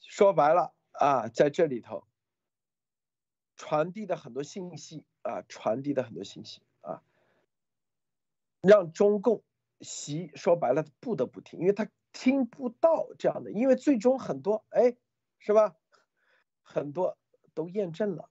[0.00, 2.04] 说白了啊，在这里头
[3.54, 7.04] 传递的很多信息啊，传递的很多信息啊，
[8.60, 9.44] 让中共。
[9.80, 14.96] 习说白了，不得不听，因为他听不到这样的，因为最终很多，哎，
[15.38, 15.76] 是吧？
[16.62, 17.18] 很多
[17.52, 18.30] 都验证了，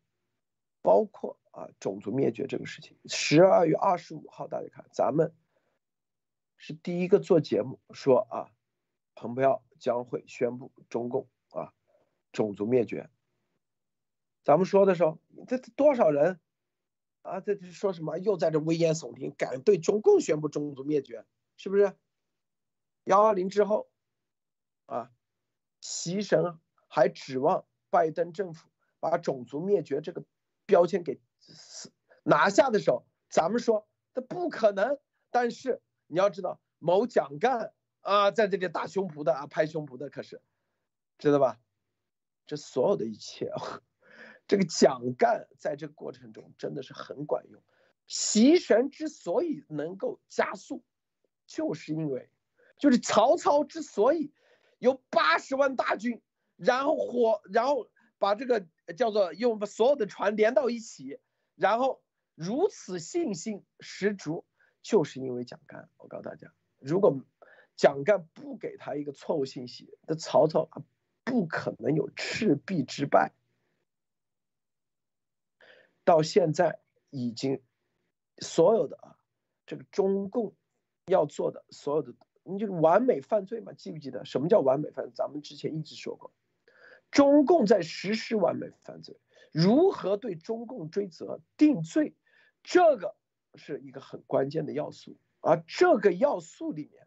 [0.82, 2.97] 包括啊种族灭绝这个事情。
[3.05, 5.36] 十二月二十五号，大家看，咱们
[6.57, 8.53] 是第一个做节目说啊，
[9.24, 11.71] 蓬佩奥将会宣布中共啊
[12.34, 13.09] 种族灭绝。
[14.43, 15.17] 咱们说的时候，
[15.47, 16.41] 这多少人
[17.21, 17.39] 啊？
[17.39, 18.17] 这这说什么？
[18.17, 21.26] 又在这危言耸听，敢对中共宣布种族灭绝？
[21.55, 21.95] 是不是
[23.05, 23.89] 幺二零之后
[24.88, 25.09] 啊？
[25.80, 26.59] 习神
[26.89, 28.67] 还指望拜登政府
[28.99, 30.26] 把种族灭绝这个
[30.65, 31.21] 标签给
[32.24, 34.99] 拿下的时候，咱们说这不可能。
[35.32, 37.74] 但是你要知道，某蒋干
[38.04, 40.41] 啊，在这里打胸脯的啊，拍胸脯的可是
[41.18, 41.60] 知道吧？
[42.45, 43.51] 这所有的一切，
[44.47, 47.62] 这个蒋干在这过程中真的是很管用。
[48.06, 50.84] 习神之所以能够加速。
[51.45, 52.30] 就是因为，
[52.78, 54.34] 就是曹操之所以
[54.80, 56.22] 有八十万大军，
[56.56, 61.20] 然后火，然后把这个叫做用所有的船连到一起，
[61.56, 62.01] 然后
[62.34, 64.45] 如此信心十足，
[64.82, 65.89] 就是因为蒋干。
[65.97, 67.22] 我告诉大家，如果
[67.84, 70.69] 蒋干不给他一个错误信息，那曹操
[71.25, 73.34] 不可能有赤壁之败。
[76.05, 76.79] 到现在
[77.09, 77.61] 已经
[78.38, 79.17] 所有的啊，
[79.65, 80.55] 这个中共。
[81.07, 82.13] 要做的所有的，
[82.43, 83.73] 你就完美犯罪嘛？
[83.73, 85.11] 记不记得什么叫完美犯罪？
[85.13, 86.31] 咱们之前一直说过，
[87.11, 89.19] 中共在实施完美犯罪，
[89.51, 92.15] 如何对中共追责定罪，
[92.63, 93.17] 这个
[93.55, 95.17] 是一个很关键的要素。
[95.41, 97.03] 而这个要素里面，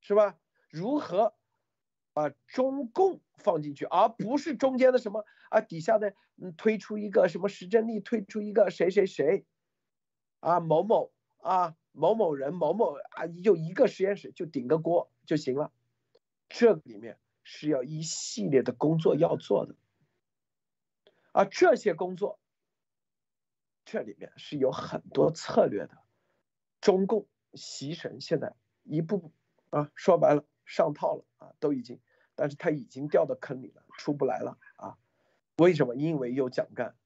[0.00, 0.38] 是吧？
[0.68, 1.34] 如何
[2.12, 9.44] 把中共放进去，而不是中间的什么啊底下的嗯推出一个什么石正丽，推出一个谁谁谁，
[10.40, 11.76] 啊某某啊。
[11.92, 15.72] 某某人某某啊，就一个实验室就顶个锅就行了，
[16.48, 19.74] 这里面是要一系列的工作要做的，
[21.32, 22.38] 而这些工作，
[23.84, 25.98] 这里面是有很多策略的。
[26.80, 29.32] 中共习神现在一步步
[29.70, 31.98] 啊，说白了上套了啊，都已经，
[32.34, 34.98] 但是他已经掉到坑里了，出不来了啊。
[35.56, 35.94] 为什么？
[35.94, 36.96] 因为有蒋干。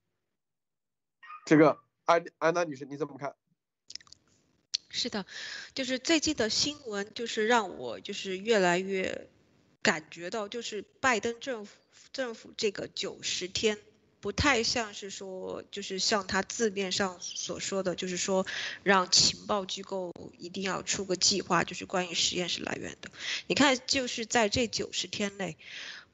[1.46, 3.34] 这个安安娜女士你怎么看？
[4.88, 5.26] 是的，
[5.74, 9.28] 就是最近的新闻，就是让我就是越来越
[9.82, 11.76] 感觉到，就是拜登政府
[12.12, 13.76] 政府这个九十天
[14.24, 18.46] 不太像是说，就是像他字面上所说的，就是说
[18.82, 23.10] 让情报机构一定要出个计划，就是关于实验室来源的。
[23.46, 25.58] 你看，就是在这九十天内，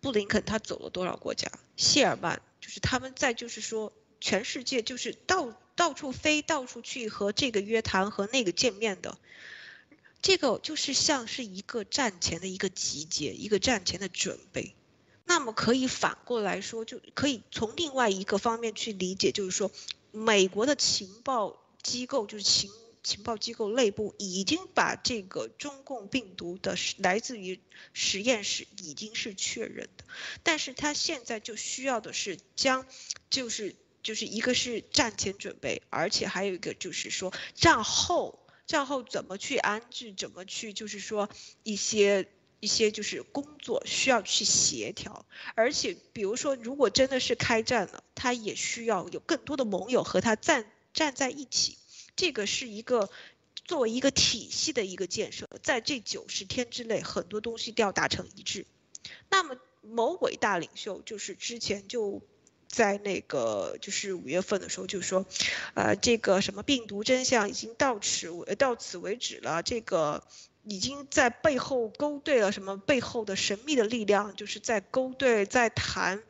[0.00, 1.48] 布林肯他走了多少国家？
[1.76, 5.56] 谢尔曼就是他们在就是说全世界就是到。
[5.76, 9.16] 到处飞，到处去和这个约谈和那个见面的，
[10.20, 14.74] 这个就是像是一个战前的一个集结，一个战前的准备。
[15.30, 19.70] 那么可以反过来说，就可以从另外一个方面去理解，就是说，
[20.10, 22.68] 美国的情报机构，就是情
[23.04, 27.60] 情报机构内部已经把这个中共病毒的来自于
[27.92, 30.04] 实验室已经是确认的，
[30.42, 32.84] 但是他现在就需要的是将，
[33.30, 33.76] 就是。
[34.02, 41.28] 就是一个是战前准备，而且还有一个就是说战后，战后怎么去安置，怎么去就是说
[41.64, 42.26] 一些
[42.60, 51.76] 一些就是工作需要去协调，而且比如说如果真的是开战了，他也需要有更多的盟友和他站站在一起，
[52.14, 53.10] 这个是一个
[53.64, 58.66] 作为一个体系的一个建设，在这九十天之内，很多东西都要达成一致。
[59.28, 62.22] 那么某伟大领袖就是之前就。
[62.72, 65.26] 在那个就是五月份的时候，就说，
[65.74, 69.60] 呃，这个什么病毒真相已经到此为到此为止了。
[69.64, 70.22] 这个
[70.62, 76.22] 已经在背后勾兑了什么背后的神秘的力量，就是在勾兑，在谈，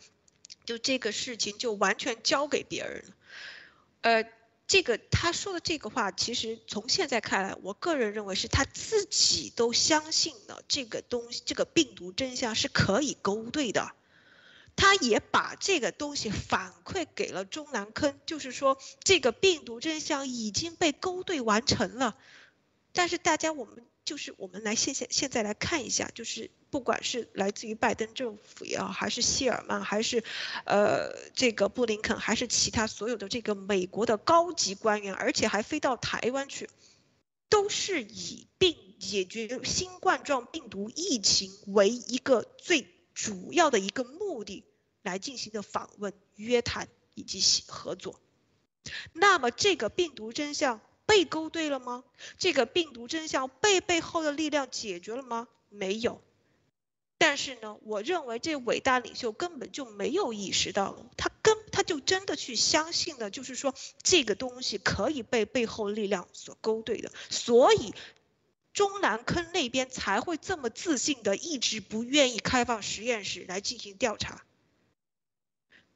[0.64, 3.14] 就这个事情就完全交给别人了。
[4.02, 4.24] 呃，
[4.66, 13.92] 这个他说的这个话，其实从现在看来，我个人认为是他自己都相信了这个东西，这个病毒真相是可以勾兑的。
[14.76, 22.16] 他也把这个东西反馈给了中南坑，就是说这个病毒真相已经被勾兑完成了。
[22.92, 30.24] 但是大家，我们就是我们来现现现在来看一下，就是不管是来自于拜登政府也好，还是谢尔曼，还是
[30.64, 36.68] 呃这个布林肯，还是其他所有的这个美国的高级官员，而且还飞到台湾去，
[37.48, 44.64] 都是以病解决新冠状病毒疫情为一个最主要的一个目的。
[45.02, 48.20] 来进行的访问、约谈以及合作，
[49.14, 50.80] 那么这个病毒真相
[51.11, 52.04] 被勾兑了吗？
[52.38, 55.48] 这个病毒真相被背后的力量解决了吗？
[55.68, 56.22] 没有。
[57.18, 67.92] 但是呢，我认为这伟大领袖根本就没有意识到，他根他就真的去相信了，就是说这个东西可以被背后力量所勾兑的，所以
[68.72, 74.44] 中南坑那边才会这么自信的一直不愿意开放实验室来进行调查。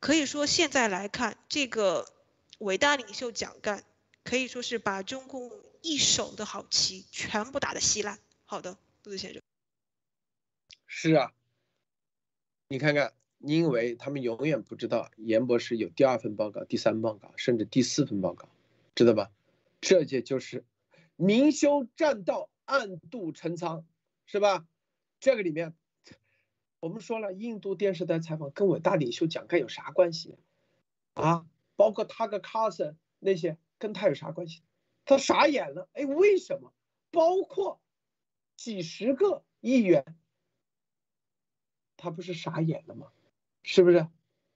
[0.01, 2.12] 可以说，现在来看，这个
[2.59, 3.85] 伟大领袖蒋干
[4.25, 5.53] 可以说是把中共
[5.83, 8.18] 一手的好棋全部打得稀烂。
[8.47, 9.43] 好的，杜子先生。
[10.87, 11.33] 是啊，
[12.68, 18.49] 你看看，因为他们永远不知道严博士有第二份报告、第三份报告，甚至第四份报告，
[18.95, 19.31] 知道吧？
[19.81, 20.64] 这也就是
[21.16, 23.85] 明修栈道，暗度陈仓，
[24.25, 24.66] 是吧？
[25.20, 25.75] 这个里面。
[26.81, 30.37] 我们说了，印度电视台采访跟伟大领袖蒋干有啥关系
[31.14, 31.47] 啊？
[31.77, 34.62] 包括他跟卡森那些，跟他有啥关系？
[35.05, 36.72] 他傻眼了，哎，为什么？
[37.11, 37.82] 包括
[38.57, 40.16] 几十个议员，
[41.99, 43.12] 他不是傻眼了吗？
[43.62, 44.09] 是不是？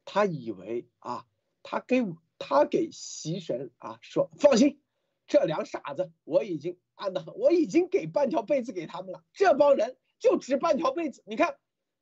[0.06, 1.26] 他以为啊，
[1.62, 2.02] 他给
[2.38, 4.80] 他给习神啊说放心，
[5.26, 11.58] 这两傻子我已经暗得很，我已经给半条被子给他们了，这帮人就值半条被子，你看。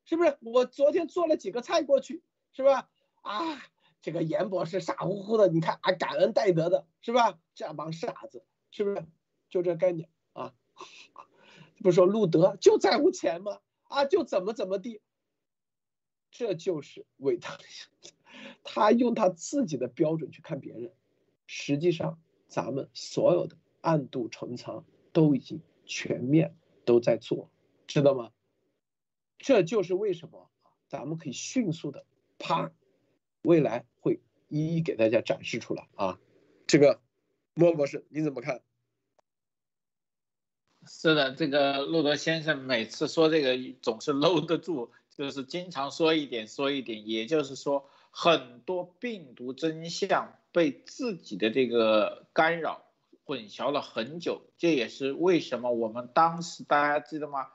[0.09, 2.23] 是不是我昨天做了几个菜过去，
[2.53, 2.89] 是吧？
[3.23, 3.61] 啊，
[4.03, 7.39] 这个严博士傻乎乎的，你看啊，感恩戴德的，是吧？
[7.55, 9.05] 这帮傻子，是不是？
[9.49, 10.55] 就这概念啊？
[11.83, 13.61] 不说路德就在乎钱吗？
[13.85, 15.01] 啊，就怎么怎么地？
[16.31, 17.65] 这就是伟大的，
[18.63, 20.93] 他用他自己的标准去看别人，
[21.47, 27.51] 实际上咱们所有的暗度陈仓都已经全面都在做，
[27.87, 28.33] 知道吗？
[29.39, 30.51] 这就是为什么
[30.89, 32.05] 咱们可以迅速的，
[32.39, 32.71] 啪，
[33.47, 36.19] 未来会一一给大家展示出来啊！
[36.67, 37.01] 这个
[37.55, 38.61] 莫博士你怎么看？
[40.85, 52.85] 是的，这个路德先生每次说这个总是搂得住，就是经常说一点说一点，也就是说很多病毒真相被自己的这个干扰
[53.25, 57.47] 混淆了很久，这也是为什么我们当时大家记得吗？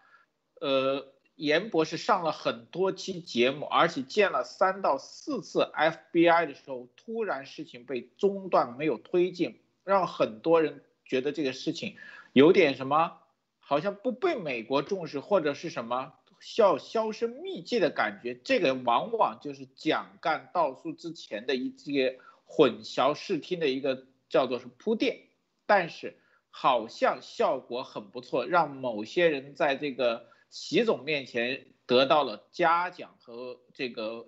[0.62, 1.14] 呃。
[1.42, 11.96] 严博士上了很多期节目，而且见了三到四次 FBI 的时候，突然事情被中断，没有推进，让很多人觉得这个事情
[12.32, 13.18] 有点什么，
[13.60, 18.36] 好像不被美国重视，或者是什么消销声匿迹的感觉。
[18.36, 25.22] 这个往往就是蒋干倒数之前的一些混淆视听的一个叫做是铺垫，
[25.66, 26.20] 但是
[26.52, 30.30] 好像效果很不错，让某些人在这个。
[30.52, 34.28] 习总面前得到了嘉奖和这个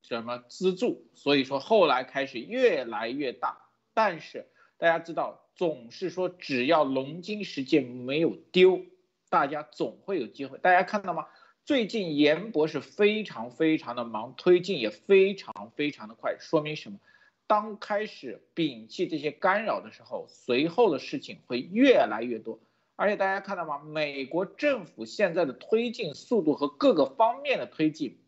[0.00, 3.58] 什么资助，所以说后来开始越来越大。
[3.92, 4.46] 但是
[4.78, 8.80] 大家知道，总是说只要龙津实践没有丢，
[9.28, 10.56] 大家总会有机会。
[10.58, 11.26] 大家看到吗？
[11.64, 17.00] 最近严博士非常非常的忙，推进也非常非常的快，说明什么？
[17.48, 22.60] 当开始摒弃这些干扰的时候，随后的事情会越来越多。
[22.96, 23.78] 而且大家看到吗？
[23.78, 28.18] 美国政府现在的推进速度和各个方面的推进，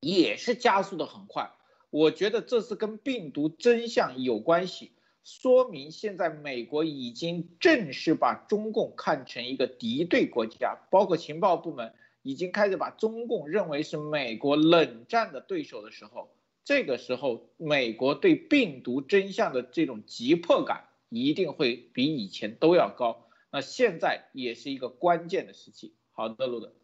[0.00, 1.52] 也是加速的很快。
[1.90, 4.92] 我觉得这是跟病毒真相有关系，
[5.22, 16.30] 说明现在美国已经正式把中共看成一个敌对国家，包括情报部门已经开始把中共认为是美国冷战的对手的时候，
[16.64, 23.26] 这个时候美国对病毒真相的这种急迫感一定会比以前都要高。
[23.50, 25.94] 那现在也是一个关键的时期。
[26.12, 26.74] 好的，路德，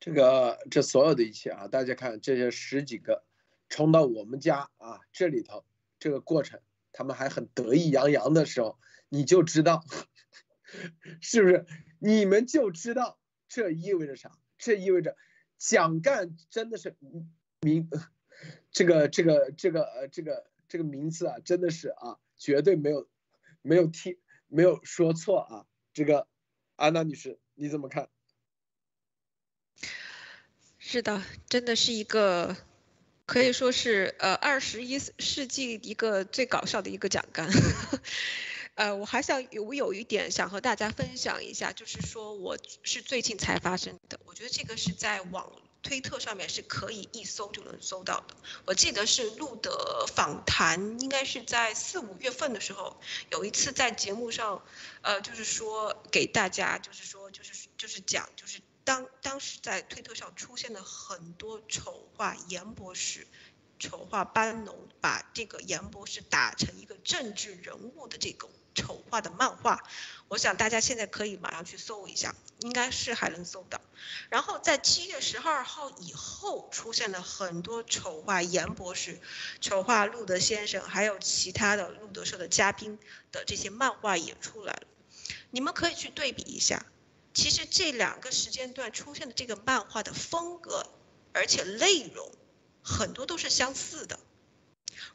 [0.00, 3.24] 这个这所有的一切啊，大家看这些十几个
[3.68, 5.64] 冲到我们家啊这里头，
[5.98, 6.60] 这个过程
[6.92, 8.78] 他们还很得意洋洋的时候，
[9.08, 9.84] 你就知道
[11.20, 11.66] 是不是？
[12.00, 13.18] 你们就知道
[13.48, 14.36] 这意味着啥？
[14.58, 15.16] 这意味着
[15.56, 16.96] 蒋干真的是
[17.60, 17.88] 名，
[18.72, 23.08] 这个这个这个呃这个这个名字啊，真的是啊，绝对没有
[23.68, 24.16] 没有听
[24.46, 25.66] 没有说错啊。
[25.92, 26.26] 这个
[26.76, 28.08] 安娜女士，你怎么看？
[30.78, 32.56] 是的，真的是一个
[33.26, 37.46] 可以说是呃二十一世纪一个最搞笑的一个奖干。
[38.74, 48.36] 呃，我还想有我有一点想和大家分享一下，就是说我是最近才发生的，我觉得这个是在网推特上面是可以一搜就能搜到的。
[48.66, 53.00] 我记得是录的访谈，应该是在四五月份的时候，
[53.30, 54.62] 有一次在节目上，
[55.02, 63.26] 呃，就是说给大家，就是说就是就是讲，就是当当时在推特上出现了很多丑化严博士。
[63.80, 69.82] 丑化班农，把这个严博士打成一个政治人物的这种丑化的漫画，
[70.28, 73.80] 我想大家现在可以马上去搜一下，应该是还能搜到。
[74.28, 79.18] 然后在七月十二号以后，出现了很多丑化严博士、
[79.60, 83.00] 丑化路德先生，还有其他的路德社的嘉宾
[83.32, 84.82] 的这些漫画也出来了。
[85.50, 86.86] 你们可以去对比一下，
[87.34, 90.86] 其实这两个时间段出现的这个漫画的风格，
[91.32, 92.30] 而且内容。
[92.80, 94.18] 很多都是相似的，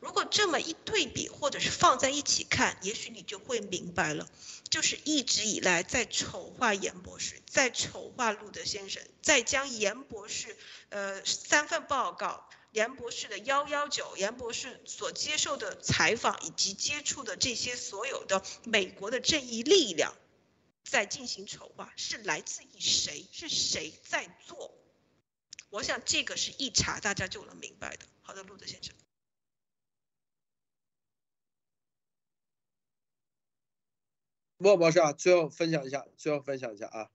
[0.04, 4.30] 如果这么一对比，或者是放在一起看，也许你就会明白了。
[4.70, 10.58] 就是一直以来在丑化严博士，在丑化路德先生，在将严博士，
[10.90, 20.14] 呃，三份报告，严博士的幺幺九，严博士所接受的采访以及接触的这些所有的美国的正义力量，
[20.84, 23.26] 在进行丑化，是来自于谁？
[23.32, 24.74] 是谁在做？
[25.70, 28.06] 我想这个是一查大家就能明白的。
[28.22, 28.94] 好的，路德先生。
[34.64, 37.10] 莫博士啊，最后分享一下，最后分享一下啊。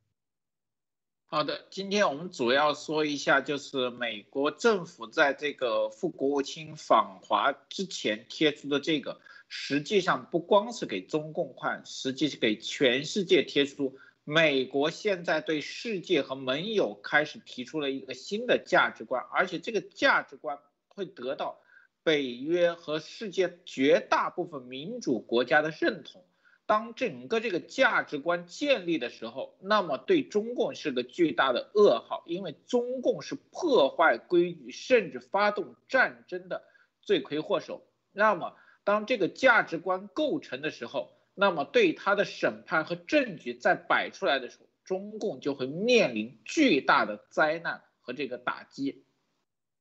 [1.24, 13.96] 好的，今天我们主要说一下，就是美国政府在这个副国务卿访华之前贴出的这个，实际上不光是给中共看，实际是给全世界贴出。
[14.24, 20.58] 美国现在对世界和盟友开始提出了一个新的价值观，而且这个价值观
[20.88, 21.58] 会得到
[22.02, 26.22] 北约和世界绝大部分民主国家的认同。
[26.68, 36.62] 当整个这个价值观建立的时候，那么对中共是个巨大的噩耗，因为中共是破坏规矩甚至发动战争的
[37.00, 37.86] 罪魁祸首。
[38.12, 38.54] 那么
[38.84, 49.06] 当这个价值观构成的时候，那么对他的审判和证据再摆出来的时候，中共就会面临巨大的灾难和这个打击。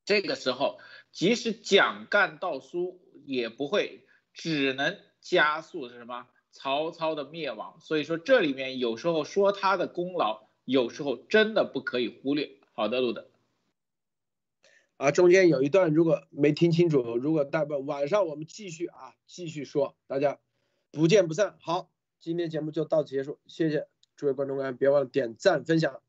[0.06, 0.80] 这个时候，
[1.12, 6.26] 即使蒋干盗书，也不会，只能加速是什么
[6.58, 7.78] 曹操的灭亡。
[7.78, 12.50] 所以说，这里面有时候说他的功劳，有时候真的不可以忽略。
[12.72, 13.28] 好的，路德。
[14.96, 20.40] 啊，中间有一段如果没听清楚，如果待会晚上我们继续啊，继续说，大家。
[20.90, 21.54] 不见不散。
[21.60, 23.86] 好，今天节目就到此结束，谢谢
[24.16, 26.00] 诸位观众观别忘了点赞分享，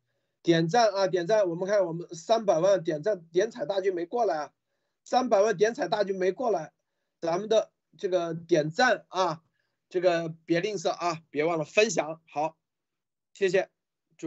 [0.42, 1.50] 点赞啊点赞。
[1.50, 4.54] 我们看我们三百万点赞点彩大军没过来啊，
[5.04, 6.72] 三百万点彩大军没过来，
[7.20, 9.44] 咱们的这个点赞啊，
[9.90, 12.22] 这个别吝啬啊，别忘了分享。
[12.28, 12.58] 好，
[13.34, 13.79] 谢谢。